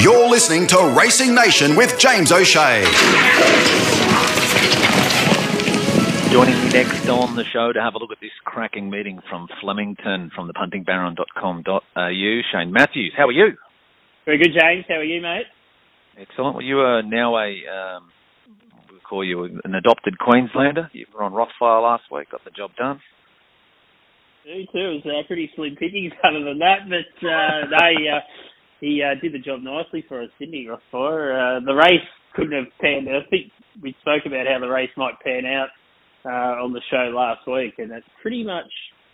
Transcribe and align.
You're 0.00 0.28
listening 0.28 0.66
to 0.68 0.96
Racing 0.98 1.34
Nation 1.34 1.76
with 1.76 1.98
James 1.98 2.32
O'Shea. 2.32 2.82
Joining 6.32 6.54
me 6.64 6.70
next 6.70 7.06
on 7.10 7.36
the 7.36 7.44
show 7.52 7.72
to 7.74 7.80
have 7.80 7.94
a 7.94 7.98
look 7.98 8.10
at 8.10 8.18
this 8.20 8.30
cracking 8.44 8.88
meeting 8.88 9.20
from 9.28 9.48
Flemington 9.60 10.30
from 10.34 10.46
the 10.46 10.54
puntingbaron.com.au, 10.54 12.40
Shane 12.52 12.72
Matthews. 12.72 13.12
How 13.14 13.26
are 13.26 13.32
you? 13.32 13.52
Very 14.24 14.38
good, 14.38 14.58
James. 14.58 14.86
How 14.88 14.94
are 14.94 15.04
you, 15.04 15.20
mate? 15.20 15.44
Excellent. 16.18 16.56
Well, 16.56 16.64
you 16.64 16.78
are 16.80 17.02
now 17.02 17.36
a, 17.36 17.50
um, 17.68 18.08
we 18.90 18.98
call 19.00 19.22
you 19.22 19.44
an 19.44 19.74
adopted 19.74 20.18
Queenslander. 20.18 20.90
You 20.94 21.04
were 21.14 21.22
on 21.22 21.32
Rothfire 21.32 21.82
last 21.82 22.04
week, 22.10 22.30
got 22.30 22.42
the 22.44 22.50
job 22.50 22.70
done. 22.76 22.98
Me 24.46 24.66
too. 24.72 24.78
It 24.78 25.04
was 25.04 25.06
uh, 25.06 25.26
pretty 25.26 25.50
slim 25.54 25.76
pickings 25.76 26.12
other 26.24 26.42
than 26.42 26.58
that, 26.60 26.88
but 26.88 27.28
uh, 27.28 27.78
they, 27.78 28.08
uh, 28.08 28.20
he 28.82 28.98
uh, 29.00 29.14
did 29.22 29.32
the 29.32 29.38
job 29.38 29.62
nicely 29.62 30.04
for 30.08 30.20
us, 30.20 30.28
didn't 30.38 30.54
he, 30.54 30.66
Rothfire? 30.66 31.30
Uh, 31.30 31.64
the 31.64 31.72
race 31.72 32.02
couldn't 32.34 32.52
have 32.58 32.66
panned 32.82 33.06
out. 33.08 33.22
I 33.22 33.30
think 33.30 33.52
we 33.80 33.94
spoke 34.02 34.26
about 34.26 34.46
how 34.50 34.58
the 34.58 34.66
race 34.68 34.90
might 34.96 35.14
pan 35.22 35.46
out 35.46 35.68
uh, 36.26 36.58
on 36.62 36.72
the 36.74 36.82
show 36.90 37.14
last 37.14 37.46
week, 37.46 37.74
and 37.78 37.92
it 37.92 38.02
pretty 38.20 38.42
much 38.42 38.66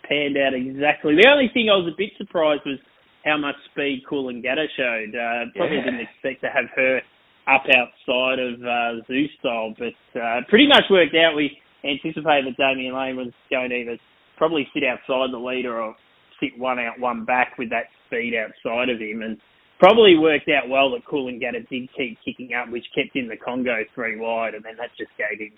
panned 0.09 0.35
out 0.37 0.53
exactly. 0.57 1.13
The 1.15 1.29
only 1.29 1.49
thing 1.53 1.69
I 1.69 1.77
was 1.77 1.85
a 1.93 1.95
bit 1.95 2.09
surprised 2.17 2.63
was 2.65 2.79
how 3.23 3.37
much 3.37 3.55
speed 3.71 4.01
Cool 4.09 4.29
and 4.29 4.43
Coolangatta 4.43 4.65
showed. 4.75 5.13
Uh, 5.15 5.51
probably 5.55 5.77
Yeah. 5.77 5.85
didn't 5.85 6.01
expect 6.01 6.41
to 6.41 6.49
have 6.49 6.65
her 6.75 7.01
up 7.45 7.63
outside 7.69 8.39
of 8.39 8.55
uh, 8.65 9.05
Zoo 9.05 9.25
style, 9.39 9.73
but 9.77 10.19
uh, 10.19 10.41
pretty 10.49 10.67
much 10.67 10.83
worked 10.89 11.15
out. 11.15 11.35
We 11.35 11.57
anticipated 11.83 12.45
that 12.49 12.57
Damian 12.57 12.95
Lane 12.97 13.17
was 13.17 13.31
going 13.51 13.69
to 13.69 13.75
either 13.75 13.97
probably 14.37 14.67
sit 14.73 14.83
outside 14.83 15.29
the 15.31 15.37
leader 15.37 15.79
or 15.81 15.95
sit 16.39 16.57
one 16.57 16.79
out, 16.79 16.99
one 16.99 17.25
back 17.25 17.57
with 17.57 17.69
that 17.69 17.85
speed 18.07 18.33
outside 18.33 18.89
of 18.89 18.99
him, 18.99 19.21
and 19.21 19.37
probably 19.79 20.17
worked 20.17 20.49
out 20.49 20.69
well 20.69 20.91
that 20.91 21.05
Coolangatta 21.05 21.67
did 21.69 21.89
keep 21.95 22.17
kicking 22.23 22.53
up, 22.53 22.69
which 22.69 22.85
kept 22.93 23.15
in 23.15 23.27
the 23.27 23.37
Congo 23.37 23.77
three 23.95 24.17
wide, 24.19 24.53
and 24.53 24.63
then 24.63 24.75
that 24.77 24.89
just 24.97 25.11
gave 25.17 25.39
him 25.39 25.51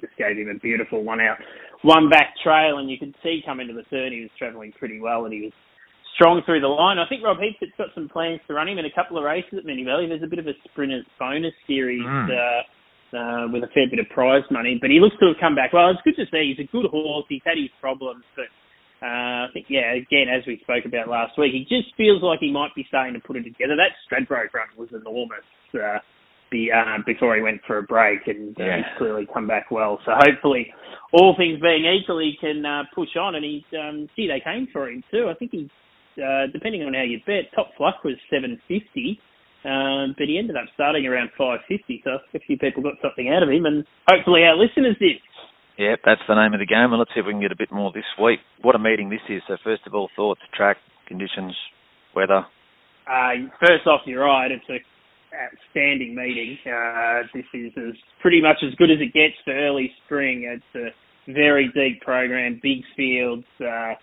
just 0.00 0.16
gave 0.18 0.36
him 0.36 0.50
a 0.50 0.58
beautiful 0.58 1.02
one 1.02 1.20
out, 1.20 1.38
one 1.82 2.10
back 2.10 2.34
trail, 2.42 2.78
and 2.78 2.90
you 2.90 2.98
could 2.98 3.14
see 3.22 3.40
coming 3.46 3.68
to 3.68 3.72
the 3.74 3.84
turn 3.88 4.12
he 4.12 4.20
was 4.20 4.30
travelling 4.36 4.72
pretty 4.78 5.00
well, 5.00 5.24
and 5.24 5.32
he 5.32 5.40
was 5.42 5.52
strong 6.14 6.42
through 6.44 6.60
the 6.60 6.68
line. 6.68 6.98
I 6.98 7.08
think 7.08 7.22
Rob 7.24 7.38
Heathcote's 7.38 7.72
got 7.78 7.88
some 7.94 8.08
plans 8.08 8.40
to 8.46 8.54
run 8.54 8.68
him 8.68 8.78
in 8.78 8.84
a 8.84 8.92
couple 8.94 9.18
of 9.18 9.24
races 9.24 9.54
at 9.58 9.64
Moonee 9.64 9.84
Valley. 9.86 10.06
There's 10.06 10.22
a 10.22 10.30
bit 10.30 10.38
of 10.38 10.46
a 10.46 10.54
sprinters 10.70 11.06
bonus 11.18 11.54
series 11.66 12.02
Mm. 12.04 12.30
uh, 12.30 12.62
uh, 13.14 13.46
with 13.48 13.62
a 13.62 13.70
fair 13.72 13.86
bit 13.88 14.00
of 14.02 14.08
prize 14.10 14.42
money, 14.50 14.76
but 14.80 14.90
he 14.90 14.98
looks 14.98 15.14
to 15.20 15.26
have 15.30 15.38
come 15.40 15.54
back 15.54 15.72
well. 15.72 15.88
It's 15.90 16.02
good 16.02 16.16
to 16.18 16.26
see. 16.30 16.52
He's 16.54 16.66
a 16.66 16.70
good 16.70 16.86
horse. 16.90 17.24
He's 17.28 17.42
had 17.46 17.56
his 17.56 17.70
problems, 17.80 18.24
but 18.34 18.46
uh, 19.02 19.46
I 19.46 19.46
think, 19.52 19.66
yeah, 19.68 19.92
again, 19.94 20.26
as 20.32 20.46
we 20.46 20.58
spoke 20.62 20.84
about 20.86 21.08
last 21.08 21.36
week, 21.38 21.52
he 21.52 21.62
just 21.68 21.94
feels 21.96 22.22
like 22.22 22.40
he 22.40 22.50
might 22.50 22.74
be 22.74 22.84
starting 22.88 23.14
to 23.14 23.20
put 23.20 23.36
it 23.36 23.44
together. 23.44 23.76
That 23.76 23.92
Stradbroke 24.08 24.54
run 24.54 24.68
was 24.78 24.88
enormous 24.94 25.44
uh, 25.74 25.98
be, 26.50 26.70
uh, 26.72 26.98
before 27.04 27.36
he 27.36 27.42
went 27.42 27.60
for 27.66 27.78
a 27.78 27.82
break, 27.82 28.20
and 28.26 28.58
uh, 28.58 28.64
Yeah. 28.64 28.76
he's 28.78 28.98
clearly 28.98 29.26
come 29.32 29.46
back 29.46 29.70
well. 29.70 29.98
So 30.06 30.12
hopefully, 30.16 30.72
all 31.12 31.34
things 31.36 31.60
being 31.60 31.84
equal, 31.84 32.18
he 32.20 32.36
can 32.40 32.64
uh, 32.64 32.84
push 32.94 33.16
on. 33.16 33.34
And 33.34 33.44
he's, 33.44 33.64
um, 33.78 34.08
gee, 34.16 34.28
they 34.28 34.40
came 34.40 34.68
for 34.72 34.88
him 34.88 35.02
too. 35.10 35.28
I 35.28 35.34
think 35.34 35.50
he's, 35.52 35.68
uh, 36.22 36.46
depending 36.52 36.82
on 36.84 36.94
how 36.94 37.02
you 37.02 37.18
bet, 37.26 37.52
top 37.54 37.70
fluc 37.78 38.04
was 38.04 38.14
750. 38.30 39.20
Um, 39.64 40.14
but 40.18 40.28
he 40.28 40.36
ended 40.38 40.56
up 40.56 40.68
starting 40.74 41.06
around 41.06 41.30
550, 41.38 42.02
so 42.04 42.20
a 42.34 42.38
few 42.44 42.58
people 42.58 42.82
got 42.82 43.00
something 43.00 43.32
out 43.32 43.42
of 43.42 43.48
him, 43.48 43.64
and 43.64 43.82
hopefully 44.06 44.44
our 44.44 44.54
listeners 44.56 44.94
did. 45.00 45.16
Yep, 45.76 46.00
that's 46.04 46.20
the 46.28 46.34
name 46.34 46.54
of 46.54 46.60
the 46.60 46.66
game, 46.66 46.94
and 46.94 46.98
let's 46.98 47.10
see 47.14 47.20
if 47.20 47.26
we 47.26 47.32
can 47.32 47.40
get 47.40 47.50
a 47.50 47.58
bit 47.58 47.72
more 47.72 47.90
this 47.92 48.06
week. 48.22 48.38
What 48.62 48.76
a 48.76 48.78
meeting 48.78 49.10
this 49.10 49.24
is. 49.28 49.42
So 49.48 49.56
first 49.64 49.82
of 49.86 49.94
all, 49.94 50.08
thoughts, 50.14 50.40
track, 50.54 50.76
conditions, 51.08 51.54
weather. 52.14 52.46
Uh, 53.10 53.50
first 53.58 53.86
off, 53.86 54.02
you're 54.06 54.24
right. 54.24 54.50
It's 54.52 54.64
an 54.68 54.78
outstanding 55.34 56.14
meeting. 56.14 56.58
Uh, 56.64 57.26
this 57.34 57.44
is 57.52 57.72
as 57.76 57.94
pretty 58.22 58.40
much 58.40 58.58
as 58.62 58.74
good 58.76 58.90
as 58.90 58.98
it 59.00 59.12
gets 59.12 59.34
for 59.44 59.52
early 59.52 59.90
spring. 60.04 60.46
It's 60.46 60.94
a 61.28 61.32
very 61.32 61.70
deep 61.74 62.00
program, 62.02 62.60
big 62.62 62.78
fields. 62.96 63.46
Uh, 63.60 63.94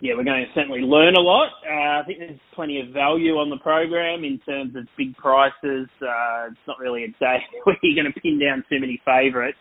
yeah, 0.00 0.12
we're 0.14 0.24
going 0.24 0.44
to 0.44 0.52
certainly 0.54 0.80
learn 0.80 1.14
a 1.14 1.20
lot. 1.20 1.48
Uh, 1.64 2.00
I 2.00 2.02
think 2.06 2.18
there's 2.18 2.40
plenty 2.52 2.80
of 2.80 2.92
value 2.92 3.38
on 3.38 3.48
the 3.48 3.56
program 3.56 4.24
in 4.24 4.38
terms 4.44 4.76
of 4.76 4.84
big 4.98 5.16
prices. 5.16 5.88
Uh, 6.02 6.50
it's 6.50 6.66
not 6.66 6.78
really 6.78 7.04
a 7.04 7.08
day 7.18 7.38
where 7.64 7.76
you're 7.82 8.02
going 8.02 8.12
to 8.12 8.20
pin 8.20 8.38
down 8.38 8.64
too 8.68 8.80
many 8.80 9.00
favourites. 9.04 9.56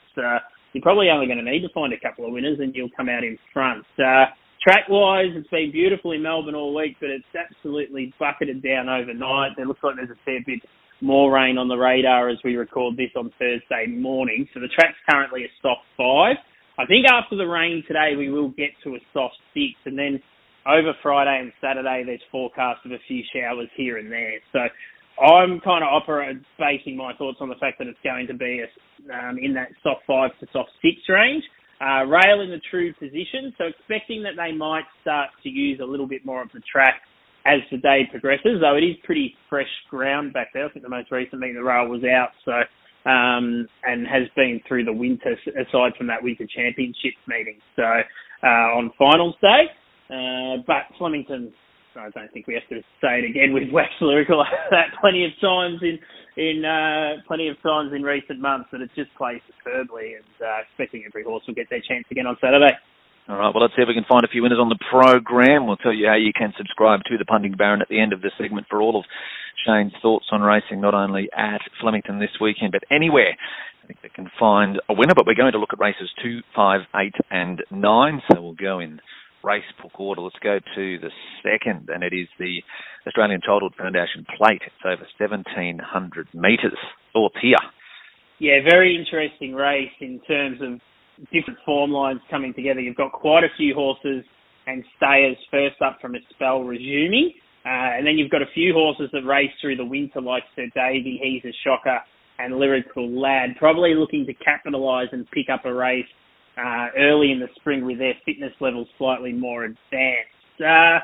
You're 0.75 0.83
probably 0.83 1.07
only 1.09 1.25
going 1.25 1.39
to 1.39 1.49
need 1.49 1.61
to 1.61 1.71
find 1.71 1.93
a 1.93 1.99
couple 2.03 2.25
of 2.25 2.33
winners 2.33 2.59
and 2.59 2.75
you'll 2.75 2.91
come 2.97 3.07
out 3.07 3.23
in 3.23 3.39
front. 3.53 3.85
Uh, 3.97 4.27
track 4.61 4.89
wise, 4.89 5.31
it's 5.31 5.47
been 5.47 5.71
beautiful 5.71 6.11
in 6.11 6.21
Melbourne 6.21 6.53
all 6.53 6.75
week, 6.75 6.97
but 6.99 7.09
it's 7.09 7.23
absolutely 7.31 8.13
bucketed 8.19 8.61
down 8.61 8.89
overnight. 8.89 9.55
It 9.57 9.67
looks 9.67 9.79
like 9.81 9.95
there's 9.95 10.09
a 10.09 10.19
fair 10.25 10.39
bit 10.45 10.59
more 10.99 11.31
rain 11.31 11.57
on 11.57 11.69
the 11.69 11.77
radar 11.77 12.27
as 12.27 12.39
we 12.43 12.57
record 12.57 12.97
this 12.97 13.15
on 13.15 13.31
Thursday 13.39 13.87
morning. 13.87 14.49
So 14.53 14.59
the 14.59 14.67
track's 14.67 14.99
currently 15.09 15.45
a 15.45 15.51
soft 15.61 15.87
five. 15.95 16.35
I 16.77 16.85
think 16.85 17.05
after 17.07 17.37
the 17.37 17.47
rain 17.47 17.81
today, 17.87 18.17
we 18.17 18.29
will 18.29 18.49
get 18.49 18.71
to 18.83 18.95
a 18.95 18.99
soft 19.13 19.39
six, 19.53 19.79
and 19.85 19.97
then 19.97 20.19
over 20.67 20.91
Friday 21.01 21.39
and 21.39 21.53
Saturday, 21.61 22.03
there's 22.05 22.19
forecast 22.29 22.83
of 22.83 22.91
a 22.91 22.99
few 23.07 23.23
showers 23.33 23.69
here 23.77 23.97
and 23.97 24.11
there. 24.11 24.43
So 24.51 24.59
I'm 25.19 25.59
kind 25.61 25.83
of 25.83 25.89
operating, 25.91 26.43
basing 26.59 26.97
my 26.97 27.13
thoughts 27.15 27.37
on 27.39 27.49
the 27.49 27.55
fact 27.55 27.79
that 27.79 27.87
it's 27.87 27.99
going 28.03 28.27
to 28.27 28.33
be 28.33 28.63
a, 28.63 28.67
um, 29.13 29.37
in 29.41 29.53
that 29.53 29.69
soft 29.81 30.01
five 30.05 30.31
to 30.39 30.47
soft 30.51 30.71
six 30.81 30.97
range. 31.09 31.43
Uh, 31.81 32.05
rail 32.05 32.39
in 32.39 32.49
the 32.49 32.61
true 32.71 32.93
position, 32.93 33.53
so 33.57 33.65
expecting 33.65 34.23
that 34.23 34.35
they 34.37 34.55
might 34.55 34.85
start 35.01 35.29
to 35.43 35.49
use 35.49 35.79
a 35.83 35.85
little 35.85 36.07
bit 36.07 36.25
more 36.25 36.41
of 36.41 36.47
the 36.53 36.61
track 36.71 37.01
as 37.45 37.59
the 37.69 37.77
day 37.77 38.07
progresses, 38.09 38.61
though 38.61 38.77
it 38.77 38.83
is 38.83 38.95
pretty 39.03 39.35
fresh 39.49 39.67
ground 39.89 40.31
back 40.33 40.47
there. 40.53 40.65
I 40.65 40.69
think 40.69 40.83
the 40.83 40.89
most 40.89 41.11
recent 41.11 41.41
meeting 41.41 41.57
the 41.57 41.63
rail 41.63 41.87
was 41.87 42.01
out, 42.03 42.29
so 42.45 42.51
um, 43.09 43.67
and 43.83 44.07
has 44.07 44.27
been 44.35 44.61
through 44.67 44.85
the 44.85 44.93
winter 44.93 45.37
aside 45.53 45.93
from 45.97 46.07
that 46.07 46.23
winter 46.23 46.47
championships 46.47 47.19
meeting. 47.27 47.59
So 47.75 47.83
uh, 47.83 48.77
on 48.79 48.91
finals 48.97 49.35
day, 49.41 49.65
uh, 50.09 50.63
but 50.65 50.89
Flemington, 51.95 52.11
I 52.15 52.19
don't 52.19 52.33
think 52.33 52.47
we 52.47 52.53
have 52.55 52.67
to 52.69 52.81
say 53.01 53.23
it 53.23 53.29
again. 53.29 53.53
We've 53.53 53.71
lyrical 54.01 54.43
that 54.71 54.87
plenty 54.99 55.25
of 55.25 55.31
times 55.41 55.79
in 55.81 55.97
in 56.35 56.65
uh, 56.65 57.23
plenty 57.27 57.47
of 57.47 57.55
times 57.63 57.93
in 57.95 58.03
recent 58.03 58.39
months 58.39 58.69
that 58.71 58.81
it's 58.81 58.93
just 58.95 59.13
plays 59.15 59.39
superbly, 59.47 60.15
and 60.15 60.33
uh, 60.41 60.67
expecting 60.67 61.03
every 61.07 61.23
horse 61.23 61.43
will 61.47 61.55
get 61.55 61.69
their 61.69 61.81
chance 61.87 62.05
again 62.11 62.27
on 62.27 62.35
Saturday. 62.41 62.75
All 63.27 63.37
right, 63.37 63.49
well, 63.55 63.63
let's 63.63 63.73
see 63.75 63.81
if 63.81 63.87
we 63.87 63.95
can 63.95 64.05
find 64.07 64.23
a 64.23 64.27
few 64.27 64.43
winners 64.43 64.59
on 64.61 64.69
the 64.69 64.77
program. 64.91 65.65
We'll 65.65 65.81
tell 65.81 65.93
you 65.93 66.05
how 66.05 66.15
you 66.15 66.31
can 66.35 66.53
subscribe 66.57 66.99
to 67.09 67.17
the 67.17 67.25
Punting 67.25 67.57
Baron 67.57 67.81
at 67.81 67.89
the 67.89 67.99
end 67.99 68.13
of 68.13 68.21
the 68.21 68.29
segment 68.37 68.67
for 68.69 68.81
all 68.81 68.99
of 68.99 69.05
Shane's 69.65 69.93
thoughts 70.01 70.27
on 70.31 70.41
racing, 70.41 70.79
not 70.79 70.93
only 70.93 71.29
at 71.35 71.61
Flemington 71.81 72.19
this 72.19 72.37
weekend, 72.39 72.71
but 72.71 72.83
anywhere. 72.91 73.33
I 73.83 73.87
think 73.87 73.99
they 74.03 74.09
can 74.09 74.29
find 74.37 74.77
a 74.89 74.93
winner, 74.93 75.13
but 75.15 75.25
we're 75.25 75.33
going 75.33 75.53
to 75.53 75.59
look 75.59 75.73
at 75.73 75.79
races 75.79 76.09
two, 76.21 76.41
five, 76.55 76.81
eight, 76.95 77.15
and 77.31 77.63
nine. 77.71 78.21
So 78.29 78.41
we'll 78.41 78.53
go 78.53 78.79
in 78.79 78.99
race 79.45 79.63
book 79.81 79.97
order. 79.99 80.21
Let's 80.21 80.41
go 80.41 80.57
to 80.57 80.97
the 80.99 81.11
second, 81.45 81.89
and 81.93 82.03
it 82.03 82.13
is 82.13 82.27
the 82.39 82.57
Australian 83.05 83.41
Childhood 83.45 83.73
Foundation 83.77 84.25
Plate. 84.37 84.61
It's 84.65 84.83
over 84.83 85.05
1,700 85.21 86.27
metres. 86.33 86.77
Thoughts 87.13 87.37
here? 87.41 87.61
Yeah, 88.39 88.65
very 88.67 88.97
interesting 88.97 89.53
race 89.53 89.93
in 90.01 90.19
terms 90.27 90.59
of 90.61 90.81
different 91.31 91.59
form 91.65 91.91
lines 91.91 92.19
coming 92.29 92.53
together. 92.53 92.81
You've 92.81 92.97
got 92.97 93.13
quite 93.13 93.43
a 93.43 93.53
few 93.55 93.73
horses 93.73 94.25
and 94.67 94.83
stayers 94.97 95.37
first 95.51 95.79
up 95.81 95.99
from 96.01 96.15
a 96.15 96.19
spell 96.33 96.63
resuming. 96.63 97.31
Uh, 97.65 97.97
and 97.97 98.05
then 98.05 98.17
you've 98.17 98.31
got 98.31 98.41
a 98.41 98.51
few 98.53 98.73
horses 98.73 99.09
that 99.13 99.25
race 99.25 99.49
through 99.61 99.75
the 99.77 99.85
winter 99.85 100.21
like 100.21 100.43
Sir 100.55 100.67
Davy, 100.75 101.19
He's 101.21 101.45
a 101.45 101.53
Shocker 101.63 101.99
and 102.37 102.57
Lyrical 102.57 103.09
Lad, 103.09 103.55
probably 103.57 103.95
looking 103.95 104.25
to 104.25 104.33
capitalise 104.33 105.07
and 105.13 105.29
pick 105.31 105.47
up 105.51 105.65
a 105.65 105.73
race 105.73 106.05
uh, 106.57 106.87
early 106.97 107.31
in 107.31 107.39
the 107.39 107.47
spring 107.55 107.85
with 107.85 107.99
their 107.99 108.13
fitness 108.25 108.53
levels 108.59 108.87
slightly 108.97 109.33
more 109.33 109.65
advanced. 109.65 110.59
Uh, 110.59 110.99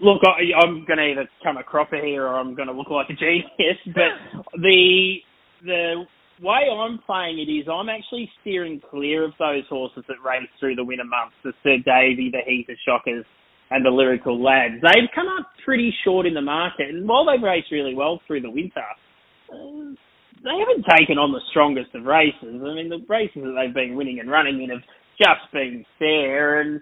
look, 0.00 0.20
I, 0.24 0.56
I'm 0.64 0.84
going 0.84 0.98
to 0.98 1.04
either 1.12 1.28
come 1.42 1.56
a 1.56 1.62
cropper 1.62 2.00
here 2.02 2.24
or 2.26 2.38
I'm 2.38 2.54
going 2.54 2.68
to 2.68 2.74
look 2.74 2.90
like 2.90 3.06
a 3.10 3.14
genius, 3.14 3.78
but 3.86 4.42
the 4.54 5.16
the 5.64 6.04
way 6.42 6.68
I'm 6.70 6.98
playing 7.06 7.38
it 7.38 7.50
is 7.50 7.66
I'm 7.70 7.88
actually 7.88 8.30
steering 8.40 8.80
clear 8.90 9.24
of 9.24 9.32
those 9.38 9.64
horses 9.68 10.04
that 10.08 10.16
race 10.24 10.48
through 10.60 10.74
the 10.74 10.84
winter 10.84 11.04
months, 11.04 11.34
the 11.42 11.52
Sir 11.62 11.78
Davy, 11.84 12.30
the 12.30 12.40
He's 12.46 12.66
a 12.68 12.76
Shockers, 12.84 13.24
and 13.70 13.84
the 13.84 13.90
Lyrical 13.90 14.42
Lads. 14.42 14.74
They've 14.82 15.08
come 15.14 15.26
up 15.28 15.50
pretty 15.64 15.94
short 16.04 16.26
in 16.26 16.34
the 16.34 16.42
market, 16.42 16.90
and 16.90 17.08
while 17.08 17.24
they've 17.24 17.42
raced 17.42 17.72
really 17.72 17.94
well 17.94 18.20
through 18.26 18.42
the 18.42 18.50
winter, 18.50 18.84
uh, 19.52 19.94
they 20.46 20.54
haven't 20.62 20.86
taken 20.96 21.18
on 21.18 21.32
the 21.32 21.42
strongest 21.50 21.90
of 21.94 22.04
races. 22.04 22.62
I 22.62 22.70
mean, 22.74 22.88
the 22.88 23.02
races 23.08 23.42
that 23.42 23.54
they've 23.58 23.74
been 23.74 23.96
winning 23.96 24.20
and 24.20 24.30
running 24.30 24.62
in 24.62 24.70
have 24.70 24.86
just 25.18 25.50
been 25.52 25.84
fair, 25.98 26.60
and 26.60 26.80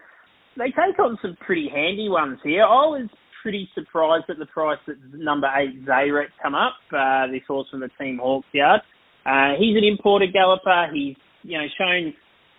they 0.58 0.68
take 0.68 0.98
on 1.00 1.16
some 1.22 1.36
pretty 1.40 1.68
handy 1.72 2.10
ones 2.10 2.38
here. 2.44 2.62
I 2.62 2.84
was 2.92 3.08
pretty 3.42 3.68
surprised 3.74 4.28
at 4.28 4.38
the 4.38 4.46
price 4.46 4.78
that 4.86 4.96
number 5.14 5.48
eight 5.56 5.84
Zayrek 5.86 6.28
come 6.42 6.54
up. 6.54 6.76
Uh, 6.92 7.26
this 7.32 7.40
horse 7.48 7.66
from 7.70 7.80
the 7.80 7.88
team 7.98 8.18
Hawks 8.20 8.46
Yard. 8.52 8.82
Uh, 9.24 9.56
he's 9.58 9.76
an 9.76 9.84
imported 9.84 10.34
galloper. 10.34 10.88
He's 10.92 11.16
you 11.42 11.56
know 11.56 11.66
shown 11.78 12.12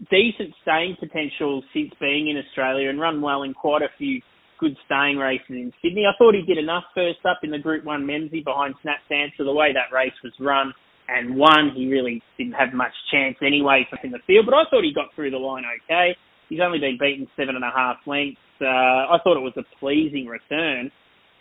decent 0.09 0.53
staying 0.63 0.97
potential 0.99 1.63
since 1.71 1.91
being 2.01 2.29
in 2.29 2.37
Australia 2.37 2.89
and 2.89 2.99
run 2.99 3.21
well 3.21 3.43
in 3.43 3.53
quite 3.53 3.83
a 3.83 3.93
few 3.97 4.21
good 4.59 4.75
staying 4.85 5.17
races 5.17 5.45
in 5.49 5.71
Sydney. 5.83 6.05
I 6.09 6.17
thought 6.17 6.33
he 6.33 6.41
did 6.41 6.57
enough 6.57 6.83
first 6.95 7.19
up 7.29 7.39
in 7.43 7.51
the 7.51 7.59
Group 7.59 7.83
1 7.83 8.03
Memsie 8.03 8.43
behind 8.43 8.73
Snap 8.81 8.99
Dancer. 9.09 9.43
The 9.43 9.53
way 9.53 9.73
that 9.73 9.95
race 9.95 10.15
was 10.23 10.33
run 10.39 10.73
and 11.07 11.35
one, 11.35 11.71
he 11.75 11.87
really 11.87 12.21
didn't 12.37 12.53
have 12.53 12.73
much 12.73 12.93
chance 13.11 13.37
anyway 13.41 13.87
in 14.03 14.11
the 14.11 14.19
field, 14.25 14.45
but 14.45 14.55
I 14.55 14.63
thought 14.69 14.83
he 14.83 14.93
got 14.93 15.13
through 15.15 15.31
the 15.31 15.37
line 15.37 15.63
okay. 15.83 16.15
He's 16.49 16.59
only 16.61 16.79
been 16.79 16.97
beaten 16.99 17.27
seven 17.35 17.55
and 17.55 17.63
a 17.63 17.71
half 17.73 17.97
lengths. 18.05 18.39
Uh, 18.61 18.65
I 18.65 19.17
thought 19.23 19.37
it 19.37 19.45
was 19.45 19.53
a 19.57 19.65
pleasing 19.79 20.25
return. 20.27 20.91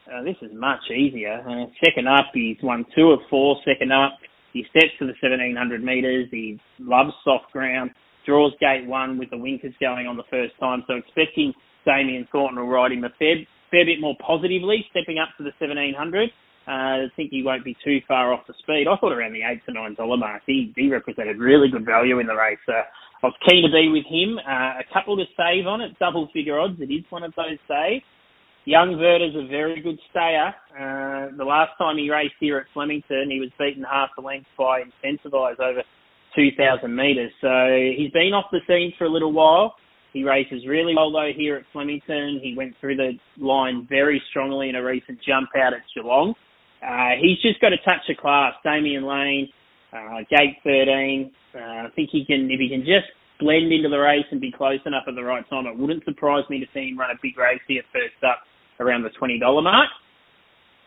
Uh, 0.05 0.22
this 0.22 0.37
is 0.43 0.50
much 0.55 0.81
easier. 0.90 1.40
Uh, 1.40 1.66
second 1.84 2.08
up, 2.08 2.26
he's 2.34 2.56
won 2.62 2.84
two 2.94 3.11
of 3.11 3.20
four 3.31 3.56
second 3.64 3.93
up. 3.93 4.19
He 4.52 4.64
steps 4.70 4.93
to 4.99 5.06
the 5.06 5.16
1700 5.20 5.82
metres. 5.82 6.28
He 6.31 6.61
loves 6.78 7.12
soft 7.25 7.52
ground. 7.52 7.90
Draws 8.26 8.52
gate 8.61 8.87
one 8.87 9.19
with 9.19 9.31
the 9.31 9.38
winkers 9.38 9.75
going 9.81 10.06
on 10.06 10.16
the 10.16 10.28
first 10.31 10.55
time. 10.61 10.84
So 10.87 10.94
expecting 10.94 11.52
Damien 11.84 12.26
Thornton 12.32 12.58
will 12.58 12.69
ride 12.69 12.93
him 12.93 13.05
a 13.05 13.11
fair, 13.19 13.37
fair 13.70 13.84
bit 13.84 14.00
more 14.00 14.16
positively, 14.25 14.84
stepping 14.90 15.19
up 15.19 15.28
to 15.37 15.44
the 15.44 15.52
1700. 15.58 16.31
Uh, 16.66 17.05
I 17.05 17.12
think 17.16 17.31
he 17.31 17.43
won't 17.43 17.64
be 17.64 17.76
too 17.84 17.99
far 18.08 18.32
off 18.32 18.46
the 18.46 18.55
speed. 18.61 18.87
I 18.88 18.96
thought 18.96 19.12
around 19.12 19.32
the 19.32 19.43
eight 19.43 19.61
to 19.66 19.72
nine 19.72 19.94
dollar 19.94 20.16
mark. 20.16 20.43
He 20.46 20.72
he 20.76 20.88
represented 20.88 21.38
really 21.38 21.69
good 21.70 21.84
value 21.84 22.20
in 22.20 22.26
the 22.26 22.34
race. 22.34 22.58
Uh, 22.69 22.82
I 23.22 23.26
was 23.28 23.37
keen 23.49 23.64
to 23.64 23.72
be 23.72 23.88
with 23.88 24.06
him. 24.06 24.38
Uh, 24.38 24.81
a 24.81 24.84
couple 24.93 25.16
to 25.16 25.25
save 25.37 25.66
on 25.66 25.81
it, 25.81 25.99
double 25.99 26.28
figure 26.32 26.58
odds. 26.58 26.81
It 26.81 26.93
is 26.93 27.05
one 27.11 27.22
of 27.22 27.32
those 27.37 27.58
saves. 27.69 28.05
Young 28.66 28.96
Werther's 28.99 29.37
a 29.37 29.46
very 29.46 29.81
good 29.82 29.99
stayer. 30.11 30.55
Uh, 30.72 31.37
the 31.37 31.44
last 31.44 31.72
time 31.76 31.99
he 31.99 32.11
raced 32.11 32.34
here 32.40 32.56
at 32.58 32.66
Flemington, 32.72 33.28
he 33.31 33.40
was 33.40 33.50
beaten 33.58 33.84
half 33.84 34.08
the 34.16 34.22
length 34.22 34.49
by 34.56 34.82
Incentivise 35.05 35.61
over 35.61 35.82
2,000 36.34 36.94
metres. 36.94 37.31
So 37.40 37.93
he's 37.96 38.11
been 38.12 38.32
off 38.32 38.46
the 38.50 38.61
scene 38.66 38.93
for 38.96 39.05
a 39.05 39.11
little 39.11 39.32
while. 39.32 39.76
He 40.14 40.22
races 40.22 40.64
really 40.66 40.94
well 40.94 41.12
though 41.12 41.32
here 41.37 41.56
at 41.56 41.64
Flemington. 41.72 42.40
He 42.43 42.55
went 42.56 42.75
through 42.81 42.96
the 42.96 43.12
line 43.37 43.87
very 43.88 44.22
strongly 44.31 44.69
in 44.69 44.76
a 44.76 44.82
recent 44.82 45.19
jump 45.26 45.50
out 45.56 45.75
at 45.75 45.81
Geelong. 45.94 46.34
Uh, 46.85 47.17
he's 47.21 47.41
just 47.41 47.61
got 47.61 47.73
a 47.73 47.79
touch 47.79 48.05
of 48.11 48.17
class. 48.19 48.53
Damian 48.63 49.07
Lane, 49.07 49.49
uh, 49.93 50.21
gate 50.29 50.59
13. 50.65 51.33
Uh, 51.55 51.59
I 51.59 51.89
think 51.97 52.11
he 52.13 52.25
can, 52.25 52.51
if 52.51 52.61
he 52.61 52.69
can 52.69 52.81
just 52.81 53.09
blend 53.41 53.73
into 53.73 53.89
the 53.89 53.99
race 53.99 54.27
and 54.31 54.41
be 54.41 54.53
close 54.53 54.81
enough 54.85 55.05
at 55.09 55.15
the 55.15 55.25
right 55.25 55.49
time, 55.49 55.67
it 55.67 55.77
wouldn't 55.77 56.05
surprise 56.05 56.45
me 56.51 56.61
to 56.61 56.67
see 56.75 56.89
him 56.89 56.99
run 56.99 57.11
a 57.11 57.19
big 57.23 57.39
race 57.39 57.61
here 57.67 57.83
first 57.93 58.21
up 58.27 58.41
around 58.81 59.03
the 59.03 59.11
$20 59.21 59.41
mark. 59.63 59.89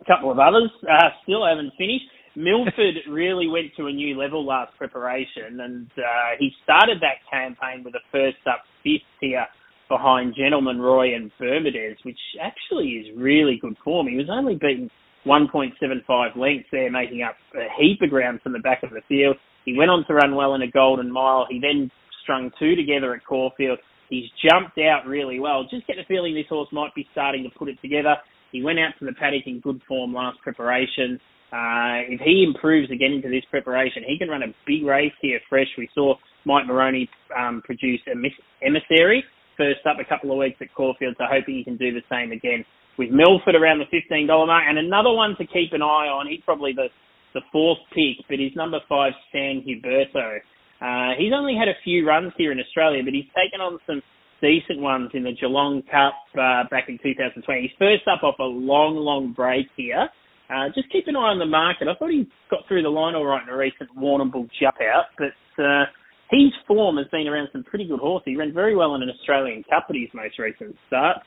A 0.02 0.06
couple 0.06 0.32
of 0.32 0.38
others 0.38 0.70
uh, 0.84 1.10
still 1.24 1.46
haven't 1.46 1.74
finished. 1.78 2.06
Milford 2.36 2.96
really 3.10 3.48
went 3.48 3.74
to 3.78 3.88
a 3.88 3.92
new 3.92 4.16
level 4.18 4.46
last 4.46 4.78
preparation, 4.78 5.60
and 5.60 5.90
uh, 5.98 6.38
he 6.38 6.52
started 6.64 7.00
that 7.02 7.26
campaign 7.32 7.84
with 7.84 7.96
a 7.96 8.04
first 8.12 8.38
up 8.46 8.62
fifth 8.84 9.02
here 9.20 9.46
behind 9.90 10.36
Gentleman 10.38 10.80
Roy 10.80 11.16
and 11.16 11.32
Bermudez, 11.40 11.98
which 12.04 12.20
actually 12.42 12.90
is 13.02 13.18
really 13.18 13.58
good 13.60 13.78
form. 13.84 14.08
He 14.08 14.18
was 14.18 14.30
only 14.30 14.54
beaten 14.56 14.92
1.75 15.28 16.36
lengths 16.36 16.70
there, 16.72 16.92
making 16.92 17.22
up 17.22 17.36
a 17.56 17.68
heap 17.80 18.02
of 18.02 18.10
ground 18.10 18.40
from 18.42 18.54
the 18.54 18.60
back 18.60 18.84
of 18.84 18.90
the 18.92 19.02
field. 19.08 19.36
He 19.66 19.78
went 19.78 19.92
on 19.92 20.06
to 20.08 20.14
run 20.14 20.36
well 20.36 20.56
in 20.56 20.62
a 20.62 20.72
Golden 20.72 21.12
Mile. 21.12 21.46
He 21.50 21.60
then 21.60 21.92
strung 22.24 22.52
two 22.58 22.76
together 22.76 23.14
at 23.14 23.26
Caulfield. 23.26 23.80
He's 24.10 24.30
jumped 24.50 24.78
out 24.78 25.06
really 25.06 25.40
well. 25.40 25.68
Just 25.70 25.86
get 25.88 25.98
the 25.98 26.06
feeling 26.08 26.34
this 26.34 26.48
horse 26.50 26.70
might 26.72 26.96
be 26.96 27.08
starting 27.12 27.44
to 27.44 27.60
put 27.60 27.68
it 27.68 27.80
together. 27.82 28.16
He 28.52 28.64
went 28.64 28.80
out 28.80 28.94
to 29.00 29.06
the 29.06 29.14
paddock 29.14 29.44
in 29.46 29.60
good 29.60 29.82
form 29.88 30.14
last 30.14 30.40
preparation. 30.42 31.20
Uh, 31.52 32.04
if 32.08 32.20
he 32.22 32.46
improves 32.48 32.92
again 32.92 33.14
into 33.14 33.30
this 33.30 33.44
preparation, 33.50 34.04
he 34.08 34.18
can 34.18 34.30
run 34.30 34.44
a 34.44 34.54
big 34.66 34.84
race 34.86 35.14
here 35.22 35.40
fresh. 35.50 35.68
We 35.78 35.90
saw 35.94 36.16
Mike 36.46 36.66
Moroney 36.68 37.10
um, 37.38 37.62
produce 37.64 38.02
a 38.08 38.66
emissary 38.66 39.24
first 39.58 39.80
up 39.90 39.98
a 40.00 40.08
couple 40.08 40.32
of 40.32 40.38
weeks 40.38 40.58
at 40.62 40.74
Caulfield, 40.74 41.16
so 41.18 41.26
hoping 41.30 41.56
he 41.56 41.64
can 41.64 41.78
do 41.78 41.92
the 41.92 42.04
same 42.10 42.32
again 42.32 42.64
with 42.98 43.10
Milford 43.10 43.56
around 43.56 43.80
the 43.80 43.90
$15 43.90 44.28
mark. 44.28 44.64
And 44.68 44.78
another 44.78 45.12
one 45.12 45.36
to 45.38 45.46
keep 45.46 45.74
an 45.74 45.82
eye 45.82 46.10
on, 46.10 46.28
he's 46.28 46.42
probably 46.46 46.74
the, 46.74 46.88
the 47.34 47.42
fourth 47.52 47.80
pick, 47.90 48.26
but 48.30 48.40
he's 48.40 48.56
number 48.56 48.80
five, 48.90 49.14
San 49.32 49.64
Huberto. 49.66 50.40
Uh, 50.82 51.18
he's 51.18 51.34
only 51.34 51.56
had 51.58 51.68
a 51.68 51.78
few 51.84 52.06
runs 52.06 52.34
here 52.38 52.52
in 52.52 52.60
Australia, 52.60 53.02
but 53.04 53.14
he's 53.14 53.30
taken 53.34 53.62
on 53.62 53.80
some 53.88 54.02
decent 54.42 54.80
ones 54.80 55.10
in 55.14 55.24
the 55.24 55.34
Geelong 55.34 55.82
Cup 55.90 56.14
uh, 56.38 56.64
back 56.70 56.90
in 56.90 56.98
2020. 57.02 57.62
He's 57.62 57.72
first 57.80 58.08
up 58.08 58.24
off 58.24 58.36
a 58.40 58.44
long, 58.44 58.96
long 58.96 59.34
break 59.34 59.68
here. 59.76 60.10
Uh, 60.50 60.70
just 60.74 60.90
keep 60.92 61.08
an 61.08 61.16
eye 61.16 61.34
on 61.36 61.40
the 61.40 61.46
market. 61.46 61.88
I 61.88 61.96
thought 61.96 62.12
he 62.12 62.30
got 62.50 62.62
through 62.68 62.84
the 62.84 62.90
line 62.90 63.16
all 63.16 63.26
right 63.26 63.44
in 63.44 63.50
a 63.50 63.58
recent 63.58 63.90
Warrnambool 63.98 64.48
jump 64.62 64.78
out, 64.80 65.12
but 65.18 65.36
uh, 65.62 65.86
his 66.32 66.52
form 66.68 66.98
has 66.98 67.08
been 67.12 67.28
around 67.28 67.50
some 67.52 67.64
pretty 67.64 67.86
good 67.86 68.00
horses. 68.00 68.24
He 68.26 68.36
ran 68.38 68.54
very 68.54 68.76
well 68.76 68.96
in 68.96 69.02
an 69.02 69.10
Australian 69.10 69.64
Cup 69.64 69.88
at 69.90 69.96
his 69.96 70.10
most 70.14 70.40
recent 70.40 70.76
start. 70.88 71.18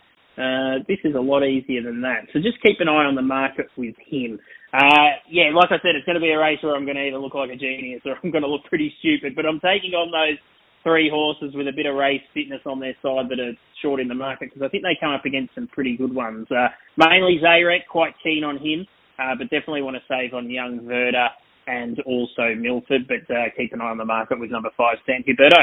Uh, 0.40 0.80
this 0.88 0.96
is 1.04 1.14
a 1.14 1.20
lot 1.20 1.44
easier 1.44 1.82
than 1.82 2.00
that. 2.00 2.24
So 2.32 2.40
just 2.40 2.62
keep 2.62 2.80
an 2.80 2.88
eye 2.88 3.04
on 3.04 3.14
the 3.14 3.22
market 3.22 3.66
with 3.76 3.94
him. 4.08 4.40
Uh, 4.72 5.20
yeah, 5.28 5.52
like 5.52 5.68
I 5.68 5.82
said, 5.82 5.92
it's 5.98 6.06
going 6.06 6.16
to 6.16 6.24
be 6.24 6.30
a 6.32 6.38
race 6.38 6.58
where 6.62 6.74
I'm 6.74 6.84
going 6.84 6.96
to 6.96 7.04
either 7.04 7.18
look 7.18 7.34
like 7.34 7.50
a 7.50 7.56
genius 7.56 8.00
or 8.06 8.16
I'm 8.24 8.30
going 8.30 8.42
to 8.42 8.48
look 8.48 8.64
pretty 8.64 8.92
stupid, 9.00 9.36
but 9.36 9.44
I'm 9.44 9.60
taking 9.60 9.92
on 9.92 10.08
those 10.08 10.38
three 10.82 11.10
horses 11.12 11.52
with 11.54 11.68
a 11.68 11.76
bit 11.76 11.84
of 11.84 11.94
race 11.94 12.24
fitness 12.32 12.62
on 12.64 12.80
their 12.80 12.96
side 13.02 13.28
that 13.28 13.38
are 13.38 13.52
short 13.82 14.00
in 14.00 14.08
the 14.08 14.14
market 14.14 14.48
because 14.48 14.64
I 14.64 14.70
think 14.70 14.82
they 14.82 14.96
come 14.98 15.12
up 15.12 15.26
against 15.26 15.54
some 15.54 15.68
pretty 15.68 15.94
good 15.96 16.14
ones. 16.14 16.46
Uh, 16.50 16.68
mainly 16.96 17.38
Zarek, 17.44 17.84
quite 17.90 18.14
keen 18.24 18.44
on 18.44 18.56
him 18.56 18.86
uh, 19.20 19.34
but 19.36 19.50
definitely 19.50 19.82
want 19.82 19.96
to 19.96 20.02
save 20.08 20.32
on 20.34 20.48
Young 20.48 20.86
Werther 20.86 21.28
and 21.66 22.00
also 22.06 22.54
Milford, 22.56 23.06
but 23.06 23.22
uh, 23.34 23.44
keep 23.56 23.72
an 23.72 23.80
eye 23.80 23.90
on 23.90 23.98
the 23.98 24.04
market 24.04 24.40
with 24.40 24.50
number 24.50 24.70
five, 24.76 24.96
San 25.06 25.22
Huberto. 25.22 25.60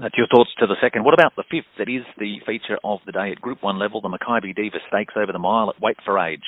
That's 0.00 0.16
your 0.16 0.26
thoughts 0.28 0.50
to 0.58 0.66
the 0.66 0.76
second. 0.80 1.04
What 1.04 1.12
about 1.12 1.36
the 1.36 1.44
fifth? 1.50 1.68
That 1.78 1.88
is 1.88 2.02
the 2.18 2.40
feature 2.46 2.78
of 2.82 3.00
the 3.04 3.12
day 3.12 3.32
at 3.32 3.40
Group 3.40 3.62
1 3.62 3.78
level, 3.78 4.00
the 4.00 4.08
Makybe 4.08 4.56
Diva 4.56 4.78
Stakes 4.88 5.14
over 5.16 5.32
the 5.32 5.38
mile 5.38 5.68
at 5.68 5.80
Weight 5.82 5.98
for 6.04 6.18
Age. 6.18 6.40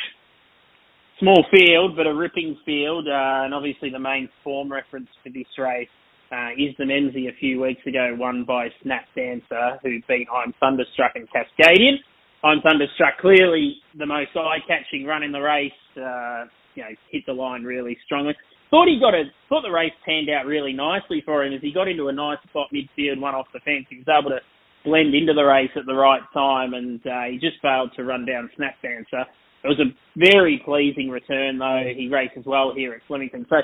Small 1.20 1.44
field, 1.52 1.96
but 1.96 2.06
a 2.06 2.14
ripping 2.14 2.56
field, 2.64 3.06
uh, 3.06 3.44
and 3.44 3.52
obviously 3.54 3.90
the 3.90 3.98
main 3.98 4.28
form 4.42 4.72
reference 4.72 5.08
for 5.22 5.28
this 5.28 5.46
race 5.58 5.88
uh, 6.32 6.50
is 6.56 6.74
the 6.78 6.84
Memsie 6.84 7.28
a 7.28 7.36
few 7.38 7.60
weeks 7.60 7.82
ago, 7.86 8.16
won 8.18 8.44
by 8.44 8.68
Snap 8.82 9.04
Dancer, 9.14 9.78
who 9.82 10.00
beat 10.08 10.26
I'm 10.32 10.54
Thunderstruck 10.58 11.12
and 11.14 11.28
Cascadian. 11.28 11.96
I'm 12.42 12.60
Thunderstruck, 12.62 13.18
clearly 13.20 13.76
the 13.96 14.06
most 14.06 14.30
eye-catching 14.34 15.06
run 15.06 15.22
in 15.22 15.32
the 15.32 15.40
race. 15.40 15.72
Uh, 15.96 16.46
you 16.74 16.82
know, 16.82 16.90
hit 17.10 17.22
the 17.26 17.32
line 17.32 17.62
really 17.62 17.96
strongly. 18.04 18.34
Thought 18.74 18.88
he 18.88 18.98
got 18.98 19.14
a 19.14 19.30
thought 19.48 19.62
the 19.62 19.70
race 19.70 19.94
panned 20.04 20.28
out 20.28 20.46
really 20.46 20.72
nicely 20.72 21.22
for 21.24 21.44
him 21.44 21.54
as 21.54 21.62
he 21.62 21.70
got 21.70 21.86
into 21.86 22.08
a 22.08 22.12
nice 22.12 22.42
spot 22.50 22.66
midfield, 22.74 23.20
one 23.20 23.32
off 23.32 23.46
the 23.54 23.60
fence. 23.60 23.86
He 23.88 24.02
was 24.02 24.10
able 24.10 24.30
to 24.34 24.42
blend 24.84 25.14
into 25.14 25.32
the 25.32 25.44
race 25.46 25.70
at 25.76 25.86
the 25.86 25.94
right 25.94 26.22
time, 26.34 26.74
and 26.74 26.98
uh, 27.06 27.30
he 27.30 27.38
just 27.38 27.62
failed 27.62 27.92
to 27.94 28.02
run 28.02 28.26
down 28.26 28.50
Snap 28.56 28.74
Dancer. 28.82 29.30
It 29.62 29.68
was 29.68 29.78
a 29.78 29.94
very 30.18 30.60
pleasing 30.64 31.08
return, 31.08 31.56
though. 31.56 31.86
He 31.86 32.08
races 32.10 32.42
well 32.46 32.72
here 32.74 32.92
at 32.94 33.06
Flemington, 33.06 33.46
so 33.48 33.62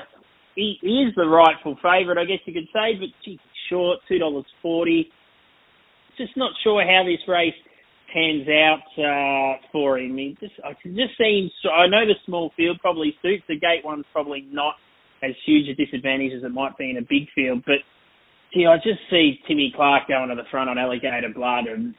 he, 0.55 0.77
he 0.79 1.03
is 1.03 1.13
the 1.17 1.27
rightful 1.27 1.75
favourite, 1.83 2.17
I 2.17 2.23
guess 2.23 2.39
you 2.45 2.53
could 2.53 2.71
say. 2.71 2.95
But 2.97 3.09
gee, 3.25 3.37
short, 3.69 3.99
two 4.07 4.17
dollars 4.17 4.45
forty. 4.61 5.11
Just 6.17 6.37
not 6.37 6.53
sure 6.63 6.87
how 6.87 7.03
this 7.03 7.19
race 7.27 7.59
pans 8.13 8.47
out 8.47 8.87
uh, 8.95 9.59
for 9.73 9.99
him. 9.99 10.15
He 10.15 10.37
just, 10.39 10.53
I 10.63 10.71
can 10.81 10.95
just 10.95 11.17
see 11.17 11.43
him. 11.43 11.51
So 11.63 11.69
I 11.69 11.87
know 11.87 12.07
the 12.07 12.15
small 12.25 12.53
field 12.55 12.79
probably 12.79 13.13
suits. 13.21 13.43
The 13.49 13.59
gate 13.59 13.83
one's 13.83 14.05
probably 14.13 14.47
not 14.49 14.75
as 15.23 15.31
huge 15.45 15.67
a 15.69 15.75
disadvantage 15.75 16.33
as 16.33 16.43
it 16.43 16.51
might 16.51 16.77
be 16.77 16.89
in 16.89 16.97
a 16.97 17.01
big 17.01 17.29
field. 17.33 17.63
But 17.65 17.85
gee, 18.53 18.65
I 18.65 18.77
just 18.77 18.99
see 19.09 19.39
Timmy 19.47 19.71
Clark 19.75 20.07
going 20.07 20.29
to 20.29 20.35
the 20.35 20.47
front 20.49 20.69
on 20.69 20.77
Alligator 20.77 21.29
Blood, 21.33 21.65
and 21.67 21.93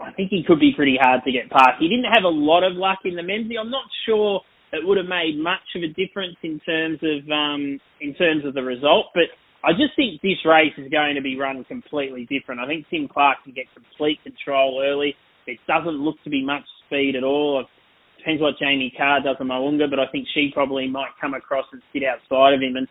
I 0.00 0.12
think 0.12 0.30
he 0.30 0.44
could 0.46 0.60
be 0.60 0.72
pretty 0.74 0.98
hard 1.00 1.22
to 1.24 1.32
get 1.32 1.50
past. 1.50 1.80
He 1.80 1.88
didn't 1.88 2.12
have 2.12 2.24
a 2.24 2.28
lot 2.28 2.62
of 2.64 2.74
luck 2.74 3.00
in 3.04 3.16
the 3.16 3.22
Memsie. 3.22 3.58
I'm 3.58 3.70
not 3.70 3.86
sure 4.06 4.40
it 4.72 4.86
would 4.86 4.98
have 4.98 5.06
made 5.06 5.38
much 5.38 5.64
of 5.76 5.82
a 5.82 5.88
difference 5.88 6.36
in 6.42 6.60
terms 6.60 6.98
of 7.02 7.30
um, 7.30 7.78
in 8.00 8.14
terms 8.14 8.44
of 8.44 8.54
the 8.54 8.62
result, 8.62 9.06
but. 9.14 9.24
I 9.66 9.72
just 9.72 9.96
think 9.96 10.20
this 10.20 10.44
race 10.44 10.74
is 10.76 10.90
going 10.90 11.14
to 11.14 11.22
be 11.22 11.38
run 11.38 11.64
completely 11.64 12.28
different. 12.28 12.60
I 12.60 12.66
think 12.66 12.84
Tim 12.90 13.08
Clark 13.08 13.38
can 13.44 13.54
get 13.54 13.64
complete 13.72 14.22
control 14.22 14.84
early. 14.84 15.16
It 15.46 15.58
doesn't 15.66 16.04
look 16.04 16.16
to 16.24 16.28
be 16.28 16.44
much 16.44 16.64
speed 16.84 17.16
at 17.16 17.24
all. 17.24 17.60
It 17.60 17.66
depends 18.24 18.40
what 18.40 18.58
Jamie 18.58 18.92
Kah 18.96 19.20
does 19.20 19.36
on 19.38 19.48
Mo'unga, 19.48 19.88
but 19.88 20.00
I 20.00 20.06
think 20.10 20.26
she 20.32 20.50
probably 20.52 20.88
might 20.88 21.10
come 21.20 21.34
across 21.34 21.66
and 21.72 21.82
sit 21.92 22.02
outside 22.04 22.54
of 22.54 22.62
him. 22.62 22.76
And 22.76 22.88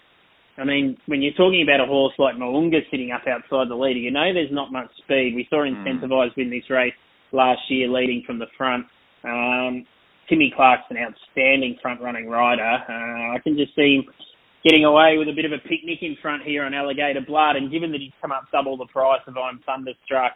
I 0.58 0.64
mean, 0.64 0.96
when 1.08 1.22
you're 1.22 1.34
talking 1.34 1.64
about 1.64 1.82
a 1.82 1.88
horse 1.88 2.14
like 2.20 2.38
Mo'unga 2.38 2.82
sitting 2.92 3.12
up 3.12 3.26
outside 3.28 3.70
the 3.70 3.76
leader, 3.76 4.00
you 4.00 4.12
know 4.12 4.32
there's 4.34 4.52
not 4.52 4.72
much 4.72 4.90
speed. 4.98 5.34
We 5.36 5.48
saw 5.50 5.66
Incentivise 5.66 6.32
mm. 6.34 6.38
win 6.38 6.50
this 6.52 6.70
race 6.70 6.94
last 7.32 7.62
year, 7.70 7.90
leading 7.90 8.22
from 8.28 8.38
the 8.38 8.46
front. 8.56 8.86
Um, 9.24 9.86
Timmy 10.30 10.54
Clark's 10.56 10.86
an 10.92 10.98
outstanding 10.98 11.78
front 11.82 12.00
running 12.00 12.30
rider. 12.30 12.62
Uh, 12.62 13.36
I 13.36 13.40
can 13.44 13.58
just 13.58 13.76
see 13.76 13.96
him 13.98 14.06
getting 14.64 14.86
away 14.86 15.18
with 15.18 15.28
a 15.28 15.34
bit 15.34 15.46
of 15.46 15.52
a 15.52 15.58
picnic 15.58 16.00
in 16.02 16.16
front 16.22 16.44
here 16.44 16.64
on 16.64 16.74
Alligator 16.74 17.22
Blood. 17.26 17.56
And 17.56 17.72
given 17.72 17.92
that 17.92 18.00
he's 18.00 18.14
come 18.22 18.32
up 18.32 18.46
double 18.52 18.78
the 18.78 18.86
price 18.86 19.22
of 19.28 19.36
I'm 19.36 19.60
Thunderstruck, 19.66 20.34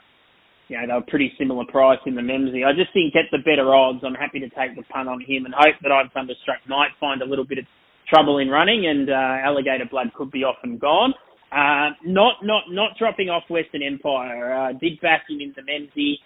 you 0.67 0.77
know, 0.77 0.87
they 0.87 0.93
were 0.93 1.07
pretty 1.07 1.31
similar 1.37 1.65
price 1.65 1.99
in 2.05 2.15
the 2.15 2.21
Memsie. 2.21 2.65
I 2.65 2.73
just 2.73 2.91
think 2.93 3.15
at 3.15 3.31
the 3.31 3.39
better 3.39 3.73
odds, 3.73 4.03
I'm 4.03 4.15
happy 4.15 4.39
to 4.39 4.49
take 4.49 4.75
the 4.75 4.83
punt 4.91 5.07
on 5.07 5.21
him 5.21 5.45
and 5.45 5.53
hope 5.55 5.75
that 5.81 5.91
I'm 5.91 6.09
Thunderstruck 6.09 6.59
might 6.67 6.91
find 6.99 7.21
a 7.21 7.25
little 7.25 7.45
bit 7.45 7.59
of 7.59 7.65
trouble 8.09 8.39
in 8.39 8.49
running 8.49 8.87
and 8.87 9.09
uh, 9.09 9.47
Alligator 9.47 9.85
Blood 9.89 10.11
could 10.15 10.31
be 10.31 10.43
off 10.43 10.57
and 10.63 10.79
gone. 10.79 11.13
Uh, 11.51 11.95
not 12.03 12.43
not 12.43 12.63
not 12.69 12.91
dropping 12.99 13.29
off 13.29 13.43
Western 13.49 13.81
Empire. 13.81 14.51
Uh, 14.51 14.73
did 14.73 14.99
back 14.99 15.23
him 15.29 15.39
in 15.39 15.53
the 15.55 15.63
Memsie. 15.63 16.19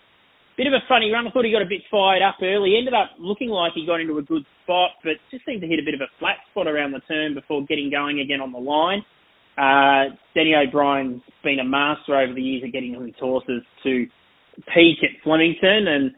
bit 0.57 0.65
of 0.65 0.73
a 0.73 0.81
funny 0.89 1.11
run. 1.11 1.27
I 1.27 1.31
thought 1.31 1.45
he 1.45 1.51
got 1.51 1.61
a 1.61 1.69
bit 1.69 1.81
fired 1.91 2.23
up 2.23 2.37
early. 2.41 2.75
Ended 2.75 2.95
up 2.95 3.11
looking 3.19 3.49
like 3.49 3.73
he 3.75 3.85
got 3.85 4.01
into 4.01 4.17
a 4.17 4.23
good 4.23 4.43
spot, 4.63 4.91
but 5.03 5.21
just 5.29 5.45
seemed 5.45 5.61
to 5.61 5.67
hit 5.67 5.77
a 5.77 5.85
bit 5.85 5.93
of 5.93 6.01
a 6.01 6.09
flat 6.17 6.37
spot 6.49 6.67
around 6.67 6.91
the 6.91 7.01
turn 7.01 7.35
before 7.35 7.63
getting 7.65 7.91
going 7.91 8.19
again 8.19 8.41
on 8.41 8.51
the 8.51 8.57
line. 8.57 9.05
Uh, 9.57 10.15
Danny 10.33 10.55
O'Brien's 10.55 11.21
been 11.43 11.59
a 11.59 11.63
master 11.63 12.17
over 12.17 12.33
the 12.33 12.41
years 12.41 12.63
of 12.63 12.73
getting 12.73 12.93
his 12.93 13.13
horses 13.19 13.61
to 13.83 14.07
peak 14.73 14.99
at 15.03 15.21
Flemington, 15.23 15.87
and 15.87 16.11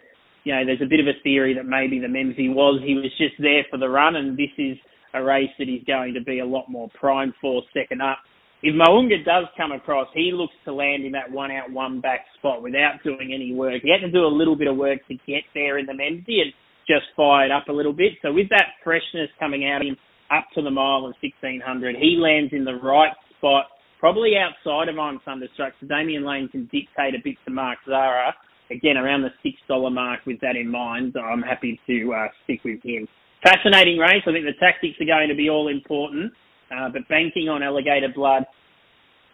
you 0.43 0.53
know 0.53 0.65
there's 0.65 0.81
a 0.81 0.89
bit 0.89 0.99
of 0.99 1.07
a 1.07 1.17
theory 1.23 1.53
that 1.53 1.65
maybe 1.65 1.99
the 1.99 2.07
Memsie 2.07 2.53
was 2.53 2.81
he 2.83 2.95
was 2.95 3.11
just 3.17 3.35
there 3.39 3.65
for 3.69 3.77
the 3.77 3.89
run, 3.89 4.15
and 4.15 4.37
this 4.37 4.53
is 4.57 4.77
a 5.13 5.23
race 5.23 5.51
that 5.59 5.67
he's 5.67 5.83
going 5.85 6.13
to 6.13 6.21
be 6.21 6.39
a 6.39 6.45
lot 6.45 6.69
more 6.69 6.89
primed 6.99 7.33
for 7.39 7.61
second 7.73 8.01
up 8.01 8.17
if 8.63 8.73
Mo'unga 8.73 9.23
does 9.25 9.43
come 9.57 9.73
across, 9.73 10.07
he 10.15 10.31
looks 10.33 10.53
to 10.63 10.73
land 10.73 11.03
in 11.03 11.11
that 11.11 11.29
one 11.29 11.51
out, 11.51 11.69
one 11.69 11.99
back 11.99 12.21
spot 12.39 12.63
without 12.63 13.03
doing 13.03 13.33
any 13.35 13.53
work. 13.53 13.81
He 13.83 13.91
had 13.91 13.99
to 14.07 14.11
do 14.11 14.23
a 14.23 14.31
little 14.31 14.55
bit 14.55 14.69
of 14.69 14.77
work 14.77 15.05
to 15.09 15.15
get 15.27 15.43
there 15.53 15.79
in 15.79 15.85
the 15.85 15.91
Memsie 15.91 16.39
and 16.39 16.53
just 16.87 17.11
fired 17.15 17.51
up 17.51 17.67
a 17.67 17.73
little 17.73 17.91
bit. 17.91 18.13
So 18.21 18.31
with 18.31 18.47
that 18.49 18.79
freshness 18.81 19.27
coming 19.37 19.67
out 19.67 19.81
of 19.81 19.87
him 19.87 19.97
up 20.31 20.47
to 20.55 20.61
the 20.61 20.71
mile 20.71 21.03
and 21.05 21.15
1600, 21.19 21.97
he 21.97 22.15
lands 22.17 22.53
in 22.53 22.63
the 22.63 22.79
right 22.79 23.11
spot, 23.37 23.65
probably 24.03 24.33
outside 24.36 24.89
of 24.89 25.00
I'm 25.00 25.22
Thunderstruck. 25.24 25.72
So 25.79 25.88
Damian 25.88 26.25
Lane 26.25 26.50
can 26.50 26.65
dictate 26.74 27.15
a 27.15 27.24
bit 27.24 27.38
to 27.45 27.51
Mark 27.51 27.79
Zahra. 27.88 28.36
Again, 28.69 28.98
around 28.98 29.22
the 29.22 29.29
$6 29.69 29.93
mark 29.93 30.19
with 30.25 30.41
that 30.41 30.57
in 30.57 30.69
mind, 30.69 31.15
I'm 31.15 31.41
happy 31.41 31.79
to 31.88 32.13
uh, 32.13 32.27
stick 32.43 32.60
with 32.65 32.83
him. 32.83 33.07
Fascinating 33.45 34.00
race. 34.00 34.22
I 34.27 34.33
think 34.33 34.43
the 34.43 34.60
tactics 34.60 34.98
are 35.00 35.05
going 35.05 35.29
to 35.29 35.36
be 35.36 35.50
all 35.50 35.69
important. 35.69 36.33
Uh, 36.69 36.89
but 36.91 37.07
banking 37.07 37.48
on 37.48 37.63
Alligator 37.63 38.12
Blood 38.13 38.43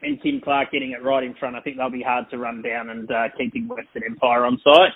and 0.03 0.21
Tim 0.21 0.39
Clark 0.39 0.71
getting 0.71 0.91
it 0.91 1.03
right 1.03 1.23
in 1.23 1.33
front, 1.33 1.55
I 1.55 1.61
think 1.61 1.77
they'll 1.77 1.89
be 1.89 2.03
hard 2.03 2.29
to 2.29 2.37
run 2.37 2.61
down 2.61 2.91
and 2.91 3.09
uh, 3.09 3.29
keeping 3.35 3.67
Western 3.67 4.03
Empire 4.07 4.45
on 4.45 4.61
site. 4.63 4.93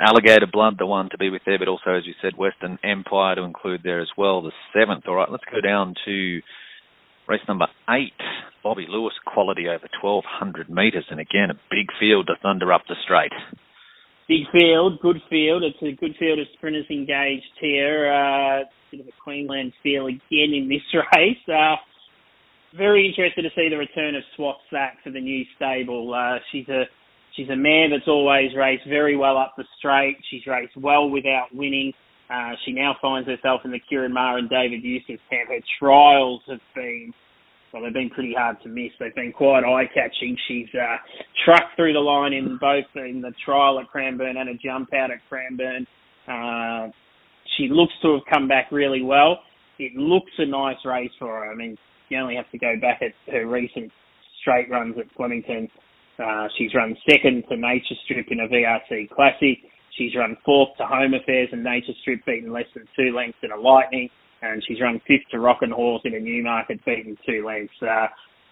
Alligator 0.00 0.48
Blood, 0.52 0.74
the 0.76 0.86
one 0.86 1.08
to 1.10 1.18
be 1.18 1.30
with 1.30 1.42
there, 1.46 1.60
but 1.60 1.68
also, 1.68 1.90
as 1.90 2.04
you 2.04 2.14
said, 2.20 2.36
Western 2.36 2.80
Empire 2.82 3.36
to 3.36 3.42
include 3.42 3.82
there 3.84 4.00
as 4.00 4.10
well, 4.18 4.42
the 4.42 4.50
seventh. 4.74 5.06
All 5.06 5.14
right, 5.14 5.30
let's 5.30 5.44
go 5.52 5.60
down 5.60 5.94
to 6.04 6.40
race 7.28 7.40
number 7.46 7.66
eight. 7.90 8.16
Bobby 8.64 8.86
Lewis 8.88 9.12
quality 9.24 9.68
over 9.68 9.86
1,200 10.02 10.68
metres, 10.68 11.04
and 11.10 11.20
again, 11.20 11.50
a 11.50 11.60
big 11.70 11.86
field 12.00 12.26
to 12.26 12.34
thunder 12.42 12.72
up 12.72 12.82
the 12.88 12.96
straight. 13.04 13.32
Big 14.28 14.44
field, 14.52 15.00
good 15.00 15.22
field. 15.30 15.62
It's 15.62 15.80
a 15.82 15.96
good 15.98 16.16
field 16.18 16.38
of 16.38 16.46
sprinters 16.54 16.86
engaged 16.90 17.52
here. 17.60 18.12
Uh, 18.12 18.64
bit 18.90 19.00
of 19.00 19.06
a 19.06 19.22
Queensland 19.22 19.72
feel 19.82 20.06
again 20.06 20.52
in 20.52 20.68
this 20.68 20.82
race. 21.16 21.36
Uh, 21.48 21.76
very 22.76 23.06
interested 23.06 23.42
to 23.42 23.48
see 23.54 23.68
the 23.70 23.76
return 23.76 24.14
of 24.14 24.22
Swats 24.36 24.60
That 24.72 24.94
for 25.02 25.10
the 25.10 25.20
new 25.20 25.44
stable. 25.56 26.12
Uh, 26.12 26.38
she's 26.52 26.68
a 26.68 26.84
she's 27.36 27.48
a 27.48 27.56
mare 27.56 27.88
that's 27.88 28.08
always 28.08 28.54
raced 28.54 28.86
very 28.88 29.16
well 29.16 29.38
up 29.38 29.54
the 29.56 29.64
straight. 29.78 30.16
She's 30.30 30.46
raced 30.46 30.76
well 30.76 31.08
without 31.08 31.48
winning. 31.54 31.92
Uh, 32.30 32.52
she 32.64 32.72
now 32.72 32.94
finds 33.00 33.28
herself 33.28 33.62
in 33.64 33.70
the 33.70 33.80
Ciaron 33.90 34.12
Maher 34.12 34.38
and 34.38 34.50
David 34.50 34.82
Eustace 34.84 35.20
camp. 35.30 35.48
Her 35.48 35.60
trials 35.78 36.42
have 36.48 36.60
been 36.74 37.12
well, 37.72 37.82
they've 37.82 37.92
been 37.92 38.10
pretty 38.10 38.34
hard 38.36 38.56
to 38.62 38.68
miss. 38.68 38.92
They've 38.98 39.14
been 39.14 39.32
quite 39.32 39.62
eye 39.62 39.84
catching. 39.92 40.36
She's 40.48 40.68
uh, 40.74 40.96
trucked 41.44 41.76
through 41.76 41.92
the 41.92 42.00
line 42.00 42.32
in 42.32 42.56
both 42.58 42.86
in 42.94 43.20
the 43.20 43.32
trial 43.44 43.78
at 43.78 43.88
Cranbourne 43.88 44.38
and 44.38 44.48
a 44.48 44.54
jump 44.54 44.94
out 44.94 45.10
at 45.10 45.18
Cranbourne. 45.28 45.86
Uh, 46.26 46.90
she 47.56 47.68
looks 47.68 47.92
to 48.02 48.14
have 48.14 48.22
come 48.32 48.48
back 48.48 48.72
really 48.72 49.02
well. 49.02 49.40
It 49.78 49.94
looks 49.94 50.32
a 50.38 50.46
nice 50.46 50.78
race 50.84 51.10
for 51.18 51.28
her. 51.28 51.52
I 51.52 51.54
mean, 51.54 51.76
you 52.08 52.18
only 52.18 52.36
have 52.36 52.50
to 52.52 52.58
go 52.58 52.74
back 52.80 53.02
at 53.02 53.12
her 53.32 53.46
recent 53.46 53.92
straight 54.40 54.70
runs 54.70 54.96
at 54.98 55.04
Flemington. 55.16 55.68
Uh, 56.18 56.48
she's 56.56 56.74
run 56.74 56.96
second 57.08 57.44
to 57.48 57.56
Nature 57.56 57.94
Strip 58.04 58.26
in 58.30 58.40
a 58.40 58.48
VRC 58.48 59.10
Classic. 59.10 59.58
She's 59.98 60.14
run 60.14 60.36
fourth 60.44 60.70
to 60.78 60.86
Home 60.86 61.12
Affairs 61.14 61.48
and 61.52 61.64
Nature 61.64 61.92
Strip, 62.00 62.24
beaten 62.24 62.52
less 62.52 62.70
than 62.74 62.86
two 62.96 63.14
lengths 63.14 63.38
in 63.42 63.50
a 63.50 63.56
Lightning. 63.56 64.08
And 64.40 64.62
she's 64.66 64.80
run 64.80 65.00
fifth 65.06 65.26
to 65.32 65.40
Rock 65.40 65.58
and 65.62 65.72
Horse 65.72 66.02
in 66.04 66.14
a 66.14 66.20
Newmarket, 66.20 66.84
beaten 66.86 67.18
two 67.26 67.44
lengths. 67.44 67.74
Uh, 67.82 68.06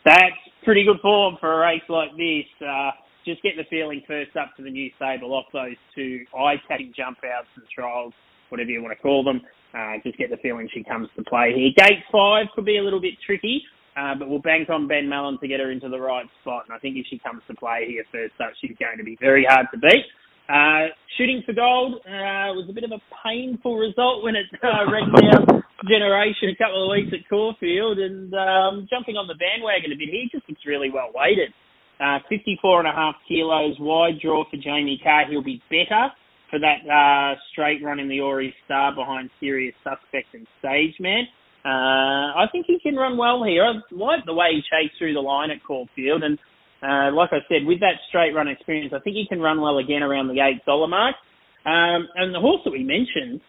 that's 0.05 0.37
pretty 0.65 0.85
good 0.85 0.99
form 1.01 1.37
for 1.41 1.55
a 1.55 1.59
race 1.59 1.87
like 1.89 2.11
this. 2.17 2.45
Uh, 2.61 2.91
just 3.25 3.43
get 3.43 3.53
the 3.57 3.65
feeling 3.71 4.03
first 4.07 4.37
up 4.37 4.51
to 4.57 4.63
the 4.63 4.71
new 4.71 4.91
stable 4.97 5.33
off 5.33 5.47
those 5.53 5.77
two 5.95 6.25
eye-catching 6.37 6.93
jump 6.97 7.19
outs 7.25 7.49
and 7.55 7.65
trials 7.73 8.13
whatever 8.49 8.71
you 8.71 8.83
want 8.83 8.97
to 8.97 9.03
call 9.03 9.23
them. 9.23 9.41
Uh, 9.75 9.95
just 10.05 10.19
get 10.19 10.31
the 10.31 10.37
feeling 10.39 10.69
she 10.73 10.83
comes 10.83 11.09
to 11.17 11.23
play 11.25 11.53
here. 11.55 11.71
Gate 11.77 12.03
five 12.11 12.47
could 12.55 12.65
be 12.65 12.79
a 12.79 12.83
little 12.83 13.01
bit 13.01 13.15
tricky, 13.25 13.63
uh, 13.97 14.15
but 14.19 14.29
we'll 14.29 14.39
bank 14.39 14.71
on 14.71 14.89
Ben 14.89 15.07
Melham 15.07 15.39
to 15.41 15.49
get 15.49 15.61
her 15.61 15.71
into 15.71 15.89
the 15.89 15.99
right 15.99 16.27
spot. 16.41 16.65
And 16.67 16.75
I 16.75 16.79
think 16.79 16.97
if 16.97 17.07
she 17.11 17.19
comes 17.19 17.43
to 17.49 17.55
play 17.55 17.87
here 17.89 18.05
first 18.11 18.35
up, 18.41 18.55
she's 18.61 18.77
going 18.79 18.99
to 18.99 19.05
be 19.05 19.17
very 19.21 19.45
hard 19.49 19.67
to 19.73 19.79
beat. 19.79 20.07
Uh, 20.49 20.95
shooting 21.19 21.43
for 21.45 21.53
gold 21.53 21.95
uh, 22.07 22.55
was 22.55 22.67
a 22.71 22.73
bit 22.73 22.85
of 22.85 22.93
a 22.93 23.03
painful 23.25 23.77
result 23.77 24.23
when 24.23 24.37
it 24.37 24.47
uh, 24.63 24.87
down 24.87 25.63
generation 25.91 26.55
a 26.55 26.57
couple 26.57 26.87
of 26.87 26.91
weeks 26.95 27.11
at 27.13 27.27
Caulfield, 27.29 27.99
and 27.99 28.33
um, 28.35 28.87
jumping 28.89 29.17
on 29.17 29.27
the 29.27 29.35
bandwagon 29.35 29.91
a 29.93 29.99
bit. 29.99 30.09
He 30.09 30.29
just 30.31 30.49
looks 30.49 30.63
really 30.67 30.91
well 30.91 31.11
weighted. 31.15 31.51
Uh, 31.99 32.19
54 32.29 32.81
and 32.81 32.89
a 32.89 32.93
half 32.93 33.17
kilos 33.27 33.75
wide 33.81 34.21
draw 34.21 34.45
for 34.51 34.57
Jamie 34.57 35.01
Kah. 35.03 35.25
He'll 35.29 35.43
be 35.43 35.63
better 35.71 36.13
for 36.51 36.61
that 36.61 36.85
uh, 36.87 37.35
straight 37.51 37.83
run 37.83 37.99
in 37.99 38.09
the 38.09 38.21
Aurie's 38.21 38.55
Star 38.65 38.95
behind 38.95 39.31
Serious 39.41 39.75
Suspect 39.83 40.31
and 40.35 40.47
Stage 40.61 40.95
Man. 41.01 41.25
Uh, 41.65 42.39
I 42.39 42.47
think 42.53 42.67
he 42.69 42.79
can 42.79 42.95
run 42.95 43.17
well 43.17 43.43
here. 43.43 43.65
I 43.65 43.73
like 43.91 44.25
the 44.25 44.35
way 44.35 44.55
he 44.55 44.63
chased 44.63 44.95
through 44.99 45.15
the 45.15 45.21
line 45.21 45.51
at 45.51 45.65
Caulfield, 45.67 46.23
and 46.23 46.39
uh, 46.83 47.13
like 47.13 47.31
I 47.33 47.41
said, 47.49 47.67
with 47.67 47.81
that 47.81 47.97
straight 48.09 48.35
run 48.35 48.49
experience, 48.49 48.93
I 48.95 49.01
think 49.01 49.17
he 49.17 49.27
can 49.29 49.41
run 49.41 49.61
well 49.61 49.79
again 49.79 50.03
around 50.03 50.29
the 50.29 50.41
eight 50.41 50.65
dollar 50.65 50.89
mark. 50.89 51.17
Um, 51.65 52.09
and 52.15 52.35
the 52.35 52.41
horse 52.41 52.61
that 52.65 52.71
we 52.71 52.85
mentioned 52.85 53.41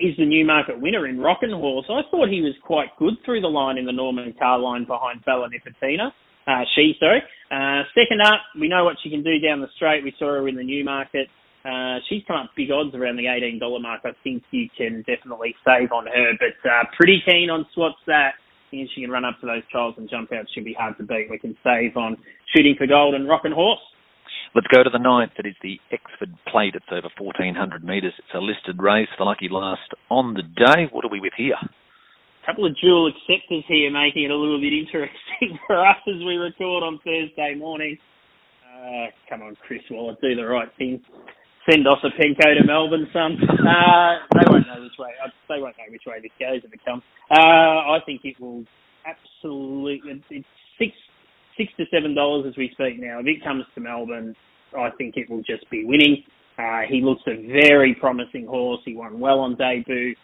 is 0.00 0.16
the 0.18 0.26
Newmarket 0.26 0.80
winner 0.80 1.06
in 1.06 1.18
Rockin' 1.18 1.50
Horse. 1.50 1.86
I 1.88 2.02
thought 2.10 2.28
he 2.28 2.40
was 2.40 2.54
quite 2.64 2.88
good 2.98 3.14
through 3.24 3.40
the 3.40 3.48
line 3.48 3.78
in 3.78 3.86
the 3.86 3.92
Norman 3.92 4.34
Carlyon 4.38 4.84
behind 4.86 5.24
Bella 5.24 5.48
Nipotina. 5.48 6.10
Uh, 6.46 6.64
she, 6.74 6.94
sorry. 7.00 7.22
Uh, 7.50 7.82
second 7.94 8.20
up, 8.20 8.40
we 8.60 8.68
know 8.68 8.84
what 8.84 8.96
she 9.02 9.10
can 9.10 9.22
do 9.22 9.38
down 9.38 9.60
the 9.60 9.68
straight. 9.76 10.04
We 10.04 10.14
saw 10.18 10.26
her 10.26 10.48
in 10.48 10.56
the 10.56 10.64
Newmarket. 10.64 11.28
Uh, 11.64 11.98
she's 12.08 12.22
come 12.26 12.36
up 12.36 12.50
big 12.56 12.70
odds 12.70 12.94
around 12.94 13.16
the 13.16 13.24
$18 13.24 13.58
mark. 13.80 14.02
I 14.04 14.10
think 14.22 14.42
you 14.50 14.68
can 14.76 15.02
definitely 15.06 15.54
save 15.64 15.92
on 15.92 16.06
her, 16.06 16.32
but 16.38 16.68
uh, 16.68 16.84
pretty 16.96 17.22
keen 17.24 17.48
on 17.48 17.64
Swats 17.74 17.96
that. 18.06 18.34
And 18.80 18.88
she 18.94 19.02
can 19.02 19.10
run 19.10 19.24
up 19.24 19.40
to 19.40 19.46
those 19.46 19.62
trials 19.70 19.94
and 19.96 20.08
jump 20.08 20.32
out. 20.32 20.46
Should 20.54 20.64
be 20.64 20.76
hard 20.78 20.96
to 20.98 21.04
beat. 21.04 21.28
We 21.30 21.38
can 21.38 21.56
save 21.62 21.96
on 21.96 22.16
shooting 22.54 22.74
for 22.76 22.86
gold 22.86 23.14
and 23.14 23.28
rocking 23.28 23.52
horse. 23.52 23.80
Let's 24.54 24.68
go 24.68 24.82
to 24.82 24.90
the 24.90 25.02
ninth. 25.02 25.32
It 25.38 25.46
is 25.46 25.56
the 25.62 25.80
Exford 25.90 26.30
Plate. 26.46 26.74
It's 26.74 26.86
over 26.90 27.10
1,400 27.18 27.84
metres. 27.84 28.12
It's 28.18 28.34
a 28.34 28.38
listed 28.38 28.80
race. 28.80 29.08
The 29.18 29.24
lucky 29.24 29.48
last 29.50 29.90
on 30.10 30.34
the 30.34 30.42
day. 30.42 30.86
What 30.92 31.04
are 31.04 31.10
we 31.10 31.20
with 31.20 31.34
here? 31.36 31.58
A 31.58 32.46
couple 32.46 32.66
of 32.66 32.76
dual 32.80 33.10
acceptors 33.10 33.64
here, 33.66 33.90
making 33.90 34.24
it 34.24 34.30
a 34.30 34.36
little 34.36 34.60
bit 34.60 34.72
interesting 34.72 35.58
for 35.66 35.80
us 35.80 35.98
as 36.06 36.22
we 36.22 36.36
record 36.36 36.84
on 36.84 37.00
Thursday 37.02 37.54
morning. 37.56 37.98
Uh, 38.62 39.06
come 39.28 39.42
on, 39.42 39.56
Chris 39.66 39.80
Waller, 39.90 40.16
do 40.20 40.36
the 40.36 40.44
right 40.44 40.68
thing 40.78 41.02
send 41.68 41.86
Osipenko 41.86 42.58
to 42.58 42.64
Melbourne, 42.66 43.08
son. 43.12 43.38
Uh, 43.64 44.18
they 44.34 44.44
won't 44.50 44.66
know 44.66 44.82
which 44.82 44.98
way. 44.98 45.10
Uh, 45.24 45.28
they 45.48 45.60
won't 45.60 45.74
know 45.78 45.90
which 45.90 46.02
way 46.06 46.20
this 46.20 46.30
goes 46.38 46.60
if 46.62 46.72
it 46.72 46.84
comes. 46.84 47.02
Uh, 47.30 47.34
I 47.34 47.98
think 48.04 48.20
it 48.24 48.38
will 48.38 48.64
absolutely. 49.06 50.22
It's 50.30 50.46
six 50.78 50.92
six 51.56 51.72
to 51.78 51.84
seven 51.90 52.14
dollars 52.14 52.44
as 52.48 52.56
we 52.56 52.68
speak 52.72 53.00
now. 53.00 53.20
If 53.20 53.26
it 53.26 53.42
comes 53.42 53.64
to 53.74 53.80
Melbourne, 53.80 54.36
I 54.78 54.90
think 54.98 55.16
it 55.16 55.30
will 55.30 55.42
just 55.42 55.68
be 55.70 55.84
winning. 55.84 56.24
Uh, 56.58 56.82
he 56.88 57.00
looks 57.00 57.22
a 57.26 57.46
very 57.48 57.96
promising 57.98 58.46
horse. 58.46 58.80
He 58.84 58.94
won 58.94 59.18
well 59.18 59.40
on 59.40 59.56
debut, 59.56 60.14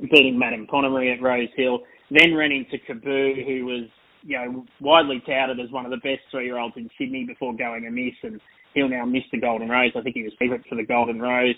beating 0.00 0.38
Madame 0.38 0.66
Ponomarie 0.72 1.14
at 1.14 1.22
Rose 1.22 1.48
Hill. 1.56 1.80
Then 2.10 2.34
ran 2.34 2.52
into 2.52 2.78
Kaboo, 2.88 3.44
who 3.46 3.66
was 3.66 3.88
you 4.22 4.38
know 4.38 4.64
widely 4.80 5.22
touted 5.26 5.60
as 5.60 5.70
one 5.70 5.84
of 5.84 5.90
the 5.90 5.98
best 5.98 6.20
three 6.30 6.46
year 6.46 6.58
olds 6.58 6.74
in 6.76 6.88
Sydney 6.98 7.24
before 7.24 7.54
going 7.56 7.86
amiss 7.86 8.14
and 8.22 8.40
he'll 8.74 8.88
now 8.88 9.04
miss 9.04 9.24
the 9.32 9.40
Golden 9.40 9.68
Rose. 9.68 9.92
I 9.96 10.00
think 10.00 10.16
he 10.16 10.22
was 10.22 10.32
favourite 10.38 10.62
for 10.68 10.76
the 10.76 10.86
Golden 10.86 11.20
Rose. 11.20 11.56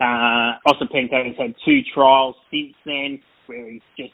Uh, 0.00 0.58
Osipenko 0.68 1.24
has 1.24 1.36
had 1.38 1.54
two 1.64 1.80
trials 1.94 2.36
since 2.50 2.74
then 2.84 3.20
where 3.46 3.70
he's 3.70 3.82
just 3.96 4.12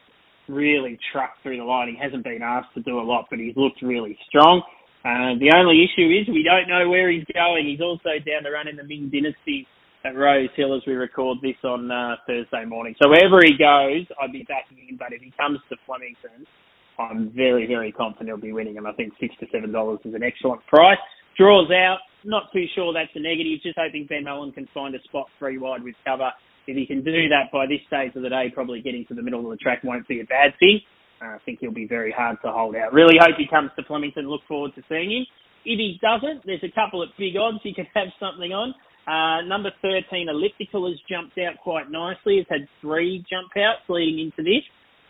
really 0.49 0.99
trucked 1.13 1.43
through 1.43 1.57
the 1.57 1.65
line. 1.65 1.89
He 1.89 1.99
hasn't 2.01 2.25
been 2.25 2.43
asked 2.43 2.75
to 2.75 2.83
do 2.83 3.01
a 3.01 3.03
lot, 3.03 3.27
but 3.31 3.39
he's 3.39 3.57
looked 3.57 3.83
really 3.83 4.19
strong. 4.29 4.63
Uh, 5.05 5.35
the 5.41 5.51
only 5.57 5.83
issue 5.83 6.07
is 6.07 6.29
we 6.29 6.47
don't 6.47 6.69
know 6.69 6.89
where 6.89 7.11
he's 7.11 7.27
going. 7.35 7.67
He's 7.67 7.81
also 7.81 8.23
down 8.23 8.45
to 8.45 8.51
run 8.51 8.69
in 8.69 8.77
the 8.77 8.85
Ming 8.85 9.11
Dynasty 9.11 9.67
at 10.05 10.15
Rose 10.15 10.51
Hill 10.55 10.77
as 10.77 10.83
we 10.87 10.95
record 10.95 11.39
this 11.43 11.59
on 11.65 11.91
uh, 11.91 12.17
Thursday 12.27 12.65
morning. 12.65 12.95
So 13.03 13.09
wherever 13.09 13.43
he 13.43 13.59
goes, 13.59 14.07
I'd 14.21 14.33
be 14.33 14.47
backing 14.47 14.79
him. 14.79 14.97
But 14.99 15.13
if 15.13 15.23
he 15.23 15.33
comes 15.39 15.59
to 15.71 15.77
Flemington, 15.87 16.47
I'm 17.11 17.33
very, 17.35 17.67
very 17.67 17.93
confident 17.93 18.29
he'll 18.29 18.37
be 18.37 18.53
winning. 18.53 18.79
And 18.79 18.87
I 18.87 18.93
think 18.93 19.13
six 19.21 19.35
to 19.41 19.47
seven 19.53 19.73
dollars 19.73 20.01
is 20.05 20.15
an 20.15 20.23
excellent 20.23 20.65
price. 20.67 20.99
Draws 21.37 21.71
out. 21.71 21.99
Not 22.25 22.53
too 22.53 22.67
sure 22.75 22.93
that's 22.93 23.11
a 23.15 23.21
negative. 23.21 23.63
Just 23.63 23.79
hoping 23.79 24.07
Ben 24.09 24.25
Melham 24.25 24.55
can 24.55 24.69
find 24.73 24.95
a 24.95 25.03
spot 25.05 25.27
three 25.39 25.59
wide 25.59 25.83
with 25.83 25.95
cover. 26.05 26.31
If 26.67 26.77
he 26.77 26.87
can 26.87 27.03
do 27.03 27.29
that 27.29 27.51
by 27.53 27.67
this 27.67 27.81
stage 27.89 28.15
of 28.15 28.23
the 28.23 28.29
day, 28.29 28.51
probably 28.55 28.81
getting 28.81 29.05
to 29.07 29.15
the 29.15 29.23
middle 29.23 29.41
of 29.41 29.51
the 29.51 29.57
track 29.57 29.83
won't 29.83 30.07
be 30.07 30.21
a 30.21 30.25
bad 30.25 30.55
thing. 30.61 30.81
Uh, 31.21 31.35
I 31.35 31.39
think 31.45 31.59
he'll 31.61 31.73
be 31.73 31.87
very 31.87 32.13
hard 32.13 32.37
to 32.45 32.53
hold 32.53 32.77
out. 32.77 32.93
Really 32.93 33.17
hope 33.19 33.37
he 33.37 33.47
comes 33.49 33.71
to 33.77 33.85
Flemington. 33.85 34.29
Look 34.29 34.43
forward 34.47 34.73
to 34.77 34.83
seeing 34.89 35.11
him. 35.11 35.27
If 35.65 35.79
he 35.79 35.99
doesn't, 36.01 36.47
there's 36.47 36.63
a 36.63 36.71
couple 36.71 37.03
of 37.03 37.09
big 37.19 37.37
odds 37.37 37.59
he 37.63 37.75
can 37.75 37.87
have 37.95 38.09
something 38.21 38.53
on. 38.53 38.75
Uh, 39.07 39.43
number 39.47 39.71
13, 39.83 40.29
Elliptical, 40.29 40.89
has 40.89 40.99
jumped 41.11 41.39
out 41.39 41.59
quite 41.63 41.91
nicely. 41.91 42.39
It's 42.39 42.51
had 42.51 42.69
three 42.81 43.25
jump 43.29 43.51
outs 43.57 43.83
leading 43.89 44.21
into 44.21 44.43
this. 44.43 44.63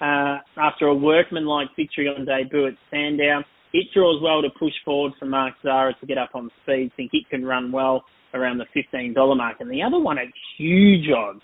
Uh, 0.03 0.39
after 0.57 0.87
a 0.87 0.95
workman-like 0.95 1.69
victory 1.77 2.09
on 2.09 2.25
debut 2.25 2.67
at 2.67 2.75
Sandown, 2.91 3.45
it 3.73 3.87
draws 3.95 4.21
well 4.21 4.43
to 4.43 4.51
push 4.59 4.73
forward 4.85 5.13
for 5.19 5.27
Mark 5.27 5.55
Zahra 5.63 5.95
to 6.01 6.07
get 6.07 6.19
up 6.19 6.31
on 6.35 6.51
speed. 6.63 6.91
Think 6.97 7.11
it 7.13 7.31
can 7.31 7.45
run 7.45 7.71
well 7.71 8.05
around 8.35 8.59
the 8.59 8.67
$15 8.77 9.15
mark. 9.37 9.59
And 9.61 9.71
the 9.71 9.81
other 9.81 10.01
one 10.01 10.19
at 10.19 10.27
huge 10.59 11.09
odds 11.17 11.43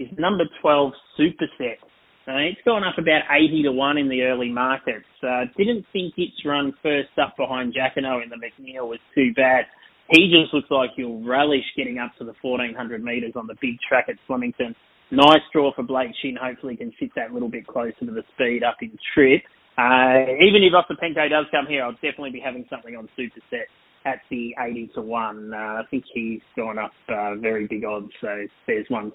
is 0.00 0.08
number 0.18 0.44
12, 0.60 0.92
Superset. 1.18 1.78
Uh, 2.26 2.38
it's 2.38 2.60
gone 2.64 2.82
up 2.82 2.98
about 2.98 3.22
80 3.30 3.64
to 3.64 3.72
1 3.72 3.98
in 3.98 4.08
the 4.08 4.22
early 4.22 4.50
markets. 4.50 5.06
Uh, 5.22 5.44
didn't 5.56 5.86
think 5.92 6.14
its 6.16 6.34
run 6.44 6.72
first 6.82 7.10
up 7.20 7.36
behind 7.36 7.74
Jackano 7.74 8.22
in 8.22 8.30
the 8.30 8.36
McNeil 8.36 8.88
was 8.88 9.00
too 9.14 9.32
bad. 9.34 9.64
He 10.10 10.30
just 10.30 10.52
looks 10.52 10.70
like 10.70 10.90
he'll 10.96 11.22
relish 11.22 11.64
getting 11.76 11.98
up 11.98 12.12
to 12.18 12.24
the 12.24 12.34
1400 12.42 13.02
metres 13.02 13.32
on 13.36 13.46
the 13.46 13.54
big 13.60 13.76
track 13.88 14.06
at 14.08 14.16
Flemington. 14.26 14.74
Nice 15.12 15.44
draw 15.52 15.74
for 15.74 15.82
Blake 15.82 16.12
Shinn. 16.22 16.38
Hopefully 16.40 16.74
can 16.74 16.90
sit 16.98 17.10
that 17.16 17.34
little 17.34 17.50
bit 17.50 17.66
closer 17.66 17.92
to 18.00 18.06
the 18.06 18.22
speed 18.34 18.64
up 18.64 18.78
in 18.80 18.96
trip. 19.12 19.42
Uh, 19.76 20.24
even 20.40 20.64
if 20.64 20.72
Osipenko 20.72 21.28
does 21.28 21.44
come 21.50 21.66
here, 21.68 21.84
I'll 21.84 21.92
definitely 21.92 22.30
be 22.30 22.40
having 22.40 22.64
something 22.70 22.96
on 22.96 23.10
Superset 23.18 23.68
at 24.06 24.20
the 24.30 24.54
80 24.58 24.92
to 24.94 25.02
1. 25.02 25.52
Uh, 25.52 25.56
I 25.56 25.82
think 25.90 26.04
he's 26.14 26.40
gone 26.56 26.78
up 26.78 26.92
uh, 27.10 27.34
very 27.36 27.66
big 27.66 27.84
odds, 27.84 28.10
so 28.22 28.46
there's 28.66 28.86
one 28.88 29.12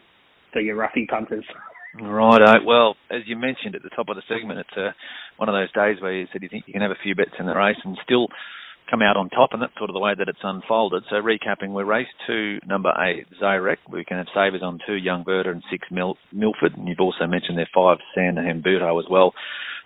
for 0.53 0.61
your 0.61 0.77
roughy 0.77 1.07
punters. 1.09 1.45
Right. 1.99 2.41
Uh, 2.43 2.59
well, 2.63 2.95
as 3.09 3.21
you 3.25 3.35
mentioned 3.35 3.73
at 3.73 3.81
the 3.81 3.89
top 3.89 4.09
of 4.09 4.17
the 4.17 4.23
segment, 4.29 4.59
it's 4.59 4.77
uh, 4.77 4.91
one 5.37 5.49
of 5.49 5.53
those 5.53 5.71
days 5.71 5.99
where 5.99 6.13
you 6.13 6.27
said 6.31 6.43
you 6.43 6.49
think 6.49 6.65
you 6.67 6.73
can 6.73 6.83
have 6.83 6.91
a 6.91 7.01
few 7.01 7.15
bets 7.15 7.31
in 7.39 7.47
the 7.47 7.55
race 7.55 7.77
and 7.83 7.97
still 8.03 8.27
come 8.89 9.01
out 9.01 9.17
on 9.17 9.29
top, 9.29 9.50
and 9.53 9.62
that's 9.62 9.75
sort 9.77 9.89
of 9.89 9.94
the 9.94 10.00
way 10.00 10.13
that 10.17 10.27
it's 10.27 10.39
unfolded. 10.44 11.03
So 11.10 11.15
recapping, 11.17 11.70
we're 11.70 11.86
race 11.86 12.08
two, 12.25 12.60
number 12.65 12.91
eight, 13.00 13.27
Zarek. 13.41 13.77
We 13.89 14.06
can 14.06 14.17
have 14.17 14.27
savers 14.34 14.62
on 14.63 14.79
two, 14.86 14.96
Young 14.96 15.24
Werther 15.25 15.51
and 15.51 15.63
six, 15.70 15.88
Mil- 15.91 16.17
Milford. 16.32 16.77
And 16.77 16.88
you've 16.88 17.00
also 17.00 17.27
mentioned 17.27 17.58
there 17.58 17.70
five, 17.74 17.98
San 18.15 18.36
Huberto 18.36 19.00
as 19.00 19.10
well 19.10 19.34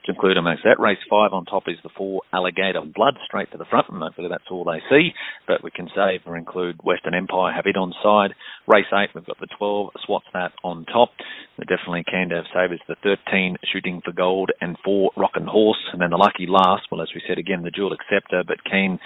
to 0.06 0.12
include 0.12 0.38
amongst 0.38 0.64
that. 0.64 0.80
Race 0.80 1.00
five 1.10 1.34
on 1.34 1.46
top 1.46 1.64
is 1.68 1.78
the 1.84 1.90
four 1.96 2.22
Alligator 2.34 2.82
Blood 2.82 3.18
straight 3.26 3.52
to 3.52 3.58
the 3.58 3.66
front, 3.66 3.90
and 3.90 4.02
hopefully 4.02 4.30
that's 4.30 4.50
all 4.50 4.64
they 4.64 4.82
see. 4.90 5.14
But 5.48 5.64
we 5.64 5.72
can 5.72 5.90
save 5.96 6.22
or 6.26 6.38
include 6.38 6.80
Western 6.84 7.14
Empire, 7.14 7.54
have 7.54 7.68
it 7.68 7.78
on 7.78 7.94
side. 8.04 8.36
Race 8.68 8.90
eight, 8.94 9.10
we've 9.14 9.26
got 9.26 9.40
the 9.40 9.48
12, 9.58 9.90
Swats 10.06 10.26
that 10.34 10.54
on 10.64 10.86
top. 10.86 11.10
We're 11.58 11.70
definitely 11.70 12.06
to 12.12 12.36
have 12.36 12.46
savers 12.54 12.82
the 12.88 12.96
13, 13.04 13.58
Shooting 13.72 14.02
for 14.04 14.12
Gold, 14.12 14.52
and 14.62 14.78
four, 14.84 15.12
Rockin' 15.16 15.48
Horse. 15.48 15.90
And 15.92 16.02
then 16.02 16.10
the 16.10 16.18
lucky 16.18 16.48
last, 16.48 16.88
well, 16.92 17.02
as 17.02 17.10
we 17.14 17.22
said 17.28 17.38
again, 17.38 17.64
the 17.64 17.72
Dual 17.72 17.94
Acceptor, 17.94 18.44
but 18.46 18.64
keen 18.64 19.00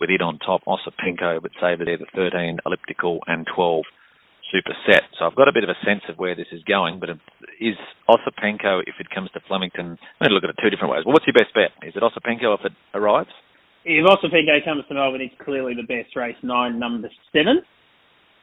with 0.00 0.10
it 0.10 0.22
on 0.22 0.38
top, 0.38 0.62
Osipenko, 0.66 1.42
but 1.42 1.52
saver 1.60 1.84
there 1.84 1.98
the 1.98 2.06
13, 2.14 2.58
Elliptical, 2.66 3.20
and 3.26 3.46
12 3.54 3.84
super 4.52 4.74
set. 4.86 5.02
So 5.18 5.26
I've 5.26 5.34
got 5.34 5.48
a 5.48 5.52
bit 5.52 5.64
of 5.64 5.70
a 5.70 5.78
sense 5.84 6.02
of 6.08 6.16
where 6.18 6.34
this 6.34 6.46
is 6.52 6.62
going, 6.64 7.00
but 7.00 7.10
is 7.60 7.76
Osipenko, 8.08 8.82
if 8.86 8.94
it 9.00 9.10
comes 9.10 9.30
to 9.32 9.40
Flemington, 9.48 9.98
I'm 9.98 10.22
going 10.22 10.30
to 10.30 10.34
look 10.34 10.44
at 10.44 10.50
it 10.50 10.58
two 10.62 10.70
different 10.70 10.92
ways. 10.92 11.02
Well, 11.04 11.14
what's 11.14 11.26
your 11.26 11.34
best 11.34 11.54
bet? 11.54 11.72
Is 11.86 11.94
it 11.96 12.02
Osipenko 12.02 12.54
if 12.58 12.64
it 12.64 12.72
arrives? 12.94 13.30
If 13.84 14.04
Osipenko 14.04 14.64
comes 14.64 14.84
to 14.88 14.94
Melbourne, 14.94 15.22
it's 15.22 15.34
clearly 15.44 15.74
the 15.74 15.86
best 15.86 16.14
race, 16.16 16.36
nine, 16.42 16.78
number 16.78 17.08
seven. 17.32 17.62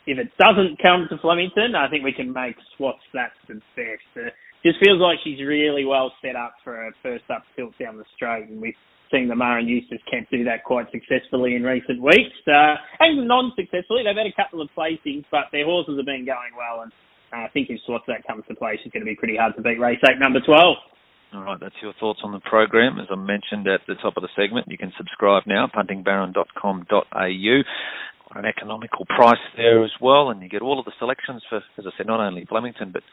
If 0.05 0.17
it 0.19 0.31
doesn't 0.37 0.81
come 0.81 1.07
to 1.09 1.17
Flemington, 1.19 1.75
I 1.75 1.89
think 1.89 2.03
we 2.03 2.11
can 2.11 2.31
make 2.31 2.55
Swats 2.75 3.03
that's 3.13 3.35
the 3.47 3.55
best. 3.75 4.09
Uh, 4.15 4.29
just 4.65 4.79
feels 4.79 4.99
like 4.99 5.19
she's 5.23 5.39
really 5.39 5.85
well 5.85 6.11
set 6.21 6.35
up 6.35 6.55
for 6.63 6.87
a 6.87 6.91
first 7.01 7.23
up 7.29 7.43
tilt 7.55 7.73
down 7.79 7.97
the 7.97 8.05
straight, 8.15 8.49
and 8.49 8.61
with 8.61 8.75
seen 9.11 9.27
the 9.27 9.35
Maher 9.35 9.59
and 9.59 9.69
Eustace 9.69 10.01
Kemp 10.09 10.29
do 10.29 10.43
that 10.45 10.63
quite 10.63 10.87
successfully 10.91 11.55
in 11.55 11.63
recent 11.63 12.01
weeks. 12.01 12.35
Uh, 12.47 12.75
and 12.99 13.27
non-successfully, 13.27 14.03
they've 14.03 14.17
had 14.17 14.27
a 14.27 14.35
couple 14.35 14.61
of 14.61 14.69
placings, 14.77 15.25
but 15.31 15.51
their 15.51 15.65
horses 15.65 15.97
have 15.97 16.05
been 16.05 16.25
going 16.25 16.53
well. 16.57 16.81
And 16.83 16.91
uh, 17.31 17.45
I 17.45 17.49
think 17.49 17.69
if 17.69 17.79
that 18.07 18.27
comes 18.27 18.43
to 18.47 18.55
play, 18.55 18.79
she's 18.81 18.91
going 18.91 19.01
to 19.01 19.09
be 19.09 19.15
pretty 19.15 19.37
hard 19.37 19.55
to 19.55 19.61
beat. 19.61 19.79
Race 19.79 19.99
eight, 20.09 20.19
number 20.19 20.39
12. 20.39 20.77
All 21.33 21.41
right, 21.41 21.59
that's 21.59 21.75
your 21.81 21.93
thoughts 21.99 22.19
on 22.23 22.31
the 22.31 22.39
program. 22.41 22.99
As 22.99 23.07
I 23.09 23.15
mentioned 23.15 23.67
at 23.67 23.81
the 23.87 23.95
top 23.95 24.17
of 24.17 24.21
the 24.21 24.29
segment, 24.35 24.67
you 24.69 24.77
can 24.77 24.93
subscribe 24.97 25.43
now, 25.47 25.65
puntingbaron.com.au. 25.65 27.57
An 28.35 28.45
economical 28.45 29.05
price 29.05 29.41
there 29.57 29.83
as 29.83 29.91
well, 30.01 30.29
and 30.29 30.41
you 30.41 30.49
get 30.49 30.61
all 30.61 30.79
of 30.79 30.85
the 30.85 30.91
selections 30.97 31.43
for, 31.49 31.57
as 31.57 31.85
I 31.85 31.91
said, 31.97 32.07
not 32.07 32.19
only 32.19 32.45
Flemington, 32.45 32.91
but 32.91 33.03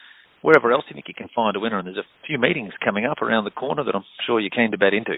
wherever 0.43 0.73
else 0.73 0.85
you 0.89 0.95
think 0.95 1.09
you 1.09 1.15
can 1.15 1.29
find 1.35 1.57
a 1.57 1.61
winner. 1.61 1.79
And 1.79 1.87
there's 1.87 1.99
a 1.99 2.27
few 2.27 2.39
meetings 2.39 2.73
coming 2.85 3.05
up 3.05 3.21
around 3.21 3.45
the 3.45 3.51
corner 3.51 3.85
that 3.85 3.95
I'm 3.95 4.05
sure 4.27 4.41
you're 4.41 4.51
keen 4.51 4.71
to 4.71 4.79
bet 4.79 4.95
into 4.95 5.13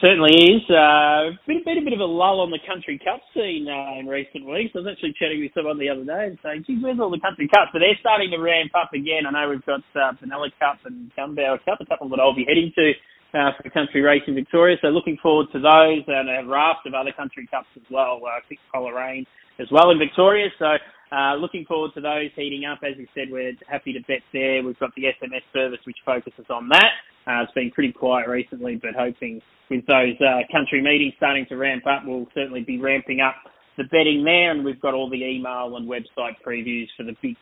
certainly 0.00 0.34
is. 0.34 0.64
Uh, 0.70 1.34
been, 1.46 1.62
been 1.64 1.78
a 1.78 1.86
bit 1.86 1.92
of 1.92 2.00
a 2.00 2.08
lull 2.08 2.40
on 2.40 2.50
the 2.50 2.62
country 2.66 3.00
cup 3.00 3.20
scene 3.34 3.66
uh, 3.68 3.98
in 3.98 4.06
recent 4.06 4.46
weeks. 4.46 4.72
I 4.74 4.84
was 4.84 4.90
actually 4.90 5.14
chatting 5.18 5.40
with 5.40 5.52
someone 5.54 5.78
the 5.78 5.88
other 5.88 6.04
day 6.04 6.32
and 6.32 6.38
saying, 6.42 6.64
geez, 6.66 6.82
where's 6.82 7.00
all 7.00 7.10
the 7.10 7.22
country 7.22 7.48
cups? 7.48 7.70
But 7.72 7.80
they're 7.80 7.98
starting 8.00 8.30
to 8.30 8.40
ramp 8.40 8.72
up 8.76 8.92
again. 8.92 9.26
I 9.26 9.32
know 9.32 9.50
we've 9.50 9.64
got 9.66 9.84
uh, 9.96 10.14
Benalla 10.20 10.50
Cup 10.58 10.82
and 10.84 11.10
Gunbower 11.16 11.58
Cup, 11.64 11.80
a 11.80 11.86
couple 11.86 12.08
that 12.10 12.20
I'll 12.20 12.36
be 12.36 12.46
heading 12.46 12.72
to 12.76 12.86
uh, 13.34 13.52
for 13.56 13.68
country 13.70 14.00
race 14.00 14.22
in 14.26 14.34
Victoria. 14.34 14.76
So 14.80 14.88
looking 14.88 15.18
forward 15.22 15.48
to 15.52 15.60
those 15.60 16.04
and 16.06 16.28
a 16.28 16.48
raft 16.48 16.86
of 16.86 16.94
other 16.94 17.12
country 17.12 17.48
cups 17.50 17.68
as 17.76 17.86
well. 17.90 18.20
Uh, 18.24 18.40
Quick 18.46 18.60
Coleraine 18.72 19.26
as 19.60 19.68
well 19.70 19.90
in 19.90 19.98
Victoria. 19.98 20.48
So 20.58 20.76
uh, 21.12 21.34
looking 21.36 21.64
forward 21.66 21.92
to 21.94 22.00
those 22.00 22.30
heating 22.36 22.64
up. 22.64 22.80
As 22.82 22.96
you 22.96 23.06
said, 23.14 23.28
we're 23.30 23.52
happy 23.68 23.92
to 23.92 24.00
bet 24.06 24.22
there. 24.32 24.62
We've 24.62 24.78
got 24.78 24.94
the 24.94 25.04
SMS 25.12 25.44
service 25.52 25.80
which 25.86 25.96
focuses 26.04 26.46
on 26.50 26.68
that. 26.70 26.92
Uh, 27.28 27.42
it's 27.42 27.52
been 27.52 27.70
pretty 27.70 27.92
quiet 27.92 28.26
recently, 28.26 28.76
but 28.80 28.96
hoping 28.96 29.40
with 29.70 29.84
those 29.86 30.16
uh, 30.20 30.40
country 30.50 30.80
meetings 30.80 31.12
starting 31.18 31.44
to 31.50 31.56
ramp 31.56 31.84
up, 31.86 32.02
we'll 32.06 32.26
certainly 32.34 32.62
be 32.62 32.80
ramping 32.80 33.20
up 33.20 33.34
the 33.76 33.84
betting 33.84 34.24
there. 34.24 34.50
And 34.50 34.64
we've 34.64 34.80
got 34.80 34.94
all 34.94 35.10
the 35.10 35.22
email 35.22 35.76
and 35.76 35.86
website 35.86 36.40
previews 36.46 36.86
for 36.96 37.04
the 37.04 37.14
big 37.20 37.36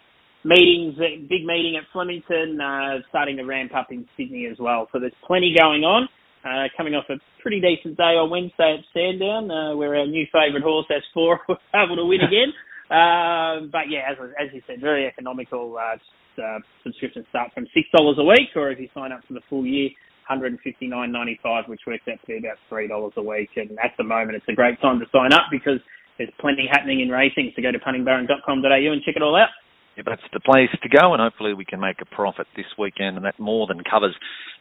meetings, 0.44 0.96
big 1.29 1.46
meeting 1.46 1.79
at 1.79 1.85
Flemington, 1.92 2.61
uh, 2.61 2.99
starting 3.11 3.37
to 3.37 3.44
ramp 3.44 3.75
up 3.77 3.88
in 3.90 4.07
Sydney 4.16 4.49
as 4.51 4.59
well. 4.59 4.88
So 4.92 4.99
there's 4.99 5.14
plenty 5.25 5.55
going 5.57 5.85
on. 5.85 6.09
Uh, 6.44 6.70
coming 6.77 6.94
off 6.94 7.05
a 7.11 7.14
pretty 7.42 7.61
decent 7.61 7.96
day 7.96 8.14
on 8.14 8.31
Wednesday 8.31 8.79
at 8.79 8.85
Sandown, 8.94 9.51
uh, 9.51 9.75
where 9.75 9.96
our 9.96 10.07
new 10.07 10.25
favourite 10.31 10.62
horse 10.62 10.87
S4 10.87 11.38
was 11.49 11.59
able 11.75 11.96
to 11.96 12.05
win 12.05 12.20
again. 12.20 12.55
Um, 12.90 13.70
but 13.70 13.90
yeah, 13.90 14.07
as, 14.11 14.16
as 14.38 14.49
you 14.55 14.62
said, 14.66 14.81
very 14.81 15.07
economical. 15.07 15.77
Uh, 15.79 15.96
uh, 16.38 16.59
subscriptions 16.85 17.25
start 17.31 17.51
from 17.55 17.66
six 17.72 17.88
dollars 17.96 18.16
a 18.18 18.25
week, 18.25 18.53
or 18.55 18.70
if 18.70 18.79
you 18.79 18.88
sign 18.94 19.12
up 19.12 19.20
for 19.27 19.35
the 19.35 19.40
full 19.49 19.64
year, 19.64 19.88
one 20.29 20.38
hundred 20.38 20.53
and 20.53 20.61
fifty 20.61 20.87
nine 20.87 21.11
ninety 21.12 21.38
five, 21.42 21.64
which 21.66 21.81
works 21.87 22.05
out 22.11 22.20
to 22.20 22.27
be 22.27 22.38
about 22.38 22.59
three 22.68 22.88
dollars 22.88 23.12
a 23.16 23.22
week. 23.22 23.51
And 23.57 23.72
at 23.83 23.92
the 23.96 24.05
moment, 24.05 24.37
it's 24.37 24.49
a 24.49 24.55
great 24.55 24.81
time 24.81 25.01
to 25.01 25.07
sign 25.12 25.33
up 25.33 25.49
because 25.51 25.81
there's 26.18 26.33
plenty 26.40 26.68
happening 26.70 27.01
in 27.01 27.09
racing. 27.09 27.53
So 27.57 27.62
go 27.62 27.72
to 27.72 27.79
puntingbaron.com.au 27.79 28.92
and 28.92 29.03
check 29.03 29.16
it 29.16 29.22
all 29.22 29.37
out. 29.37 29.49
Yeah, 29.96 30.05
that's 30.05 30.29
the 30.33 30.40
place 30.40 30.68
to 30.83 30.88
go, 30.92 31.14
and 31.14 31.22
hopefully 31.22 31.55
we 31.55 31.64
can 31.64 31.81
make 31.81 32.03
a 32.03 32.14
profit 32.14 32.46
this 32.55 32.68
weekend, 32.79 33.16
and 33.16 33.25
that 33.25 33.40
more 33.40 33.66
than 33.66 33.81
covers 33.81 34.14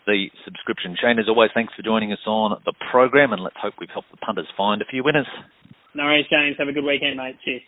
the 0.08 0.28
subscription. 0.46 0.96
Shane, 0.96 1.20
as 1.20 1.28
always, 1.28 1.52
thanks 1.54 1.74
for 1.76 1.84
joining 1.84 2.14
us 2.14 2.24
on 2.26 2.56
the 2.64 2.74
program, 2.90 3.34
and 3.34 3.44
let's 3.44 3.58
hope 3.60 3.74
we've 3.80 3.92
helped 3.92 4.12
the 4.12 4.18
punters 4.18 4.48
find 4.56 4.82
a 4.82 4.86
few 4.86 5.04
winners. 5.04 5.28
No 5.94 6.04
worries, 6.04 6.26
James. 6.32 6.56
Have 6.58 6.70
a 6.70 6.72
good 6.72 6.86
weekend, 6.86 7.18
mate. 7.18 7.36
Cheers. 7.44 7.62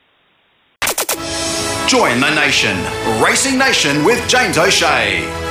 Join 1.88 2.20
the 2.20 2.30
nation. 2.36 2.76
Racing 3.24 3.58
Nation 3.58 4.04
with 4.04 4.28
James 4.28 4.58
O'Shea. 4.58 5.47